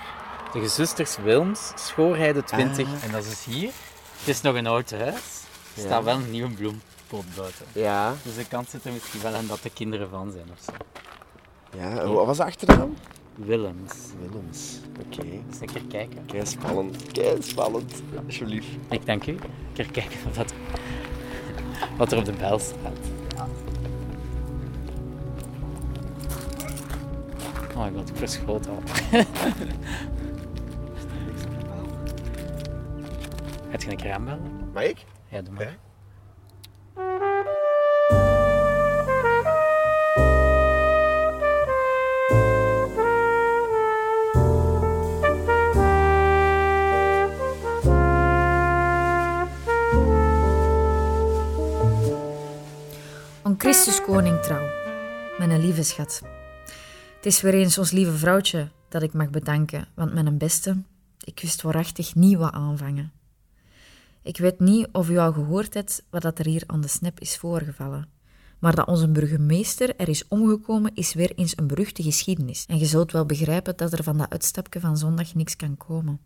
de 0.54 0.60
gezusters 0.60 1.18
Wilms, 1.18 1.72
schoorheide 1.76 2.44
20. 2.44 2.88
Ah. 2.88 3.04
En 3.04 3.12
dat 3.12 3.24
is 3.24 3.30
dus 3.30 3.44
hier. 3.56 3.72
Het 4.20 4.28
is 4.28 4.42
nog 4.42 4.56
een 4.56 4.68
oud 4.68 4.92
huis. 4.92 5.44
Er 5.76 5.82
staat 5.82 6.04
wel 6.04 6.16
een 6.16 6.32
nieuwe 6.32 6.50
bloempot 6.54 7.36
buiten. 7.36 7.66
Ja. 7.72 8.14
Dus 8.24 8.36
de 8.36 8.48
kans 8.48 8.70
zit 8.70 8.86
er 8.86 8.92
misschien 8.92 9.22
wel 9.22 9.34
in 9.34 9.48
dat 9.48 9.62
de 9.62 9.70
kinderen 9.70 10.10
van 10.10 10.32
zijn 10.32 10.48
of 10.52 10.60
zo. 10.66 10.72
Ja, 11.78 12.08
wat 12.08 12.26
was 12.26 12.38
de 12.38 12.44
achternaam? 12.44 12.96
Willems. 13.46 14.14
Willems. 14.22 14.80
Oké. 15.06 15.22
Een 15.62 15.68
keer 15.74 15.82
kijken. 15.88 16.26
Kei 16.26 16.46
spannend. 16.46 17.12
Kei 17.12 17.42
spannend. 17.42 18.04
Alsjeblieft. 18.26 18.68
Ik 18.90 19.06
dank 19.06 19.26
u. 19.28 19.32
Een 19.32 19.40
keer 19.74 19.92
kijken 19.92 20.20
wat, 20.36 20.54
wat 21.98 22.12
er 22.12 22.18
op 22.18 22.26
de 22.26 22.32
bel 22.32 22.60
staat. 22.60 22.98
Oh 27.76 27.86
my 27.86 27.92
god, 27.96 28.10
ik 28.10 28.16
verschoot 28.16 28.68
al. 28.68 28.82
Heb 33.70 33.82
je 33.82 33.92
een 33.92 33.98
keer 33.98 34.12
aanbellen? 34.12 34.70
Mag 34.74 34.84
ik? 34.84 35.06
Ja, 35.30 35.42
doe 35.42 35.54
maar. 35.54 35.64
Ja. 35.64 35.89
Christus 53.70 54.02
koning 54.02 54.42
trouw, 54.42 54.68
mijn 55.38 55.60
lieve 55.60 55.84
schat. 55.84 56.22
Het 57.16 57.26
is 57.26 57.42
weer 57.42 57.54
eens 57.54 57.78
ons 57.78 57.92
lieve 57.92 58.18
vrouwtje 58.18 58.72
dat 58.88 59.02
ik 59.02 59.14
mag 59.14 59.30
bedanken, 59.30 59.88
want 59.96 60.14
mijn 60.14 60.38
beste, 60.38 60.82
ik 61.24 61.40
wist 61.40 61.62
waarachtig 61.62 62.16
niet 62.16 62.38
wat 62.38 62.54
aanvangen. 62.54 63.12
Ik 64.22 64.38
weet 64.38 64.60
niet 64.60 64.88
of 64.92 65.10
u 65.10 65.18
al 65.18 65.34
gehoord 65.34 65.74
hebt 65.74 66.04
wat 66.10 66.22
dat 66.22 66.40
er 66.40 66.46
hier 66.46 66.64
aan 66.66 66.82
de 66.82 66.88
snap 66.88 67.20
is 67.20 67.38
voorgevallen. 67.38 68.10
Maar 68.60 68.76
dat 68.76 68.88
onze 68.88 69.10
burgemeester 69.10 69.96
er 69.96 70.10
is 70.10 70.28
omgekomen, 70.28 70.92
is 70.94 71.14
weer 71.14 71.32
eens 71.36 71.58
een 71.58 71.68
beruchte 71.68 72.04
geschiedenis. 72.04 72.66
En 72.66 72.78
je 72.78 72.86
zult 72.86 73.12
wel 73.12 73.26
begrijpen 73.26 73.78
dat 73.78 73.94
er 73.94 74.04
van 74.04 74.18
dat 74.18 74.30
uitstapje 74.30 74.80
van 74.80 74.98
zondag 74.98 75.34
niks 75.36 75.56
kan 75.56 75.78
komen. 75.78 76.20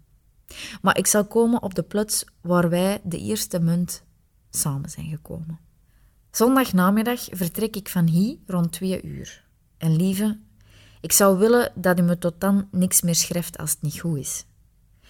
Maar 0.81 0.97
ik 0.97 1.07
zal 1.07 1.25
komen 1.25 1.61
op 1.61 1.75
de 1.75 1.83
plaats 1.83 2.25
waar 2.41 2.69
wij 2.69 3.01
de 3.03 3.19
eerste 3.19 3.59
munt 3.59 4.03
samen 4.49 4.89
zijn 4.89 5.09
gekomen. 5.09 5.62
Zondagnamiddag 6.35 7.27
vertrek 7.31 7.75
ik 7.75 7.89
van 7.89 8.07
hier 8.07 8.37
rond 8.47 8.71
twee 8.71 9.01
uur. 9.01 9.43
En 9.77 9.95
lieve, 9.95 10.39
ik 11.01 11.11
zou 11.11 11.37
willen 11.37 11.71
dat 11.75 11.99
u 11.99 12.01
me 12.01 12.17
tot 12.17 12.41
dan 12.41 12.67
niks 12.71 13.01
meer 13.01 13.15
schrijft 13.15 13.57
als 13.57 13.71
het 13.71 13.81
niet 13.81 13.99
goed 13.99 14.17
is. 14.17 14.45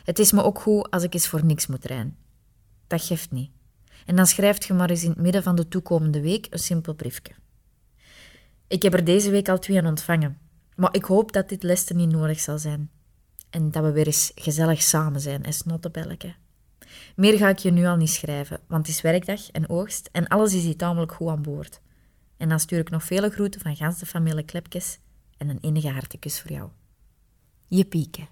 Het 0.04 0.20
is 0.20 0.32
me 0.32 0.44
ook 0.44 0.60
goed 0.60 0.92
als 0.92 1.04
ik 1.04 1.14
eens 1.14 1.28
voor 1.28 1.46
niks 1.46 1.68
moet 1.68 1.86
rijden. 1.86 2.18
Dat 2.88 3.02
geeft 3.02 3.32
niet. 3.32 3.52
En 4.06 4.16
dan 4.16 4.28
schrijft 4.28 4.66
je 4.66 4.74
maar 4.74 4.90
eens 4.90 5.04
in 5.04 5.10
het 5.10 5.20
midden 5.20 5.44
van 5.44 5.56
de 5.56 5.68
toekomende 5.68 6.22
week 6.22 6.48
een 6.50 6.60
simpel 6.60 6.94
briefje. 6.94 7.34
Ik 8.68 8.82
heb 8.82 8.94
er 8.94 9.04
deze 9.04 9.30
week 9.30 9.50
al 9.50 9.60
twee 9.60 9.86
ontvangen, 9.86 10.38
maar 10.76 10.96
ik 10.96 11.04
hoop 11.04 11.32
dat 11.32 11.50
dit 11.50 11.64
lesten 11.64 11.96
niet 11.96 12.12
nodig 12.12 12.40
zal 12.40 12.58
zijn. 12.58 12.92
En 13.50 13.72
dat 13.72 13.84
we 13.84 13.92
weer 13.92 14.06
eens 14.06 14.32
gezellig 14.36 14.82
samen 14.82 15.22
zijn, 15.22 15.44
en 15.44 15.54
snottebelleke. 15.54 16.36
Meer 17.16 17.38
ga 17.38 17.50
ik 17.50 17.58
je 17.58 17.72
nu 17.72 17.86
al 17.86 17.96
niet 17.96 18.10
schrijven, 18.10 18.60
want 18.68 18.88
het 18.88 18.96
is 18.96 19.02
werkdag 19.02 19.52
en 19.52 19.70
oogst 19.70 20.10
en 20.12 20.28
alles 20.28 20.54
is 20.54 20.64
hier 20.64 20.76
tamelijk 20.78 21.12
goed 21.12 21.28
aan 21.28 21.42
boord. 21.42 21.82
En 22.38 22.50
dan 22.50 22.60
stuur 22.60 22.80
ik 22.80 22.90
nog 22.90 23.04
vele 23.04 23.30
groeten 23.30 23.62
van 23.62 23.76
gans 23.76 24.02
familie 24.06 24.44
Klepkes 24.44 25.00
en 25.38 25.50
een 25.50 25.62
innige 25.62 25.90
hartekus 25.90 26.42
voor 26.42 26.52
jou. 26.52 26.70
Je 27.68 27.86
pieken. 27.86 28.28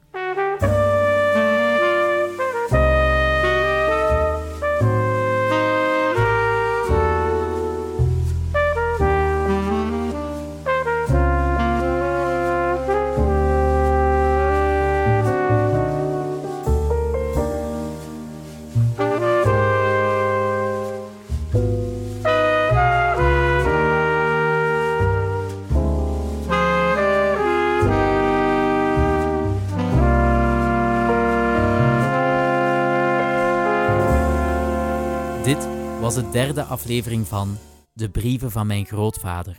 Was 36.02 36.16
de 36.16 36.30
derde 36.30 36.64
aflevering 36.64 37.28
van 37.28 37.58
De 37.94 38.10
Brieven 38.10 38.52
van 38.52 38.68
mijn 38.68 38.86
grootvader. 38.86 39.58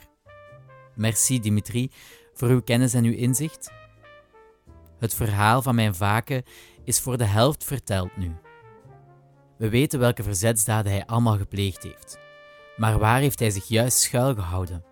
Merci 0.95 1.41
Dimitri 1.41 1.91
voor 2.35 2.49
uw 2.49 2.61
kennis 2.61 2.95
en 2.95 3.05
uw 3.05 3.13
inzicht. 3.13 3.73
Het 4.99 5.15
verhaal 5.15 5.63
van 5.63 5.75
mijn 5.75 5.95
vaken 5.95 6.43
is 6.85 7.01
voor 7.01 7.17
de 7.17 7.25
helft 7.25 7.65
verteld 7.65 8.17
nu. 8.17 8.37
We 9.59 9.69
weten 9.69 9.99
welke 9.99 10.23
verzetsdaden 10.23 10.93
hij 10.93 11.07
allemaal 11.07 11.37
gepleegd 11.37 11.83
heeft. 11.83 12.19
Maar 12.77 12.99
waar 12.99 13.21
heeft 13.21 13.39
hij 13.39 13.51
zich 13.51 13.69
juist 13.69 13.99
schuilgehouden? 13.99 14.85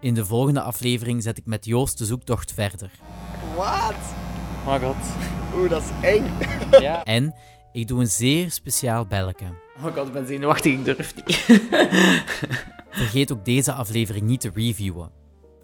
In 0.00 0.14
de 0.14 0.26
volgende 0.26 0.60
aflevering 0.60 1.22
zet 1.22 1.38
ik 1.38 1.46
met 1.46 1.64
Joost 1.64 1.98
de 1.98 2.04
zoektocht 2.04 2.52
verder. 2.52 2.90
Wat? 3.56 3.94
Oh 4.66 4.72
my 4.72 4.80
god. 4.80 4.96
Oeh, 5.54 5.70
dat 5.70 5.82
is 5.82 6.08
eng. 6.08 6.24
Ja. 6.80 7.04
En 7.04 7.34
ik 7.72 7.88
doe 7.88 8.00
een 8.00 8.06
zeer 8.06 8.50
speciaal 8.50 9.06
belletje. 9.06 9.68
Oh 9.84 10.06
ik 10.06 10.12
ben 10.12 10.26
zenuwachtig, 10.26 10.72
ik 10.72 10.84
durf 10.84 11.14
niet. 11.14 11.36
Vergeet 13.00 13.32
ook 13.32 13.44
deze 13.44 13.72
aflevering 13.72 14.26
niet 14.26 14.40
te 14.40 14.50
reviewen. 14.54 15.10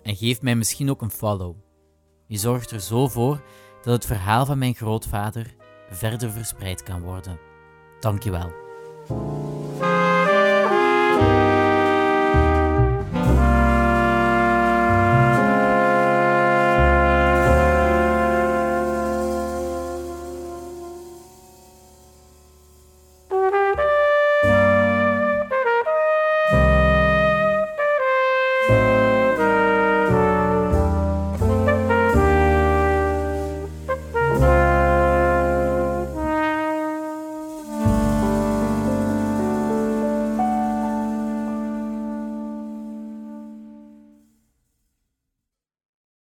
En 0.02 0.16
geef 0.16 0.42
mij 0.42 0.54
misschien 0.54 0.90
ook 0.90 1.02
een 1.02 1.10
follow. 1.10 1.56
Je 2.26 2.36
zorgt 2.36 2.70
er 2.70 2.80
zo 2.80 3.08
voor 3.08 3.42
dat 3.82 3.94
het 3.94 4.06
verhaal 4.06 4.46
van 4.46 4.58
mijn 4.58 4.74
grootvader 4.74 5.54
verder 5.90 6.30
verspreid 6.30 6.82
kan 6.82 7.00
worden. 7.00 7.38
Dankjewel. 8.00 8.52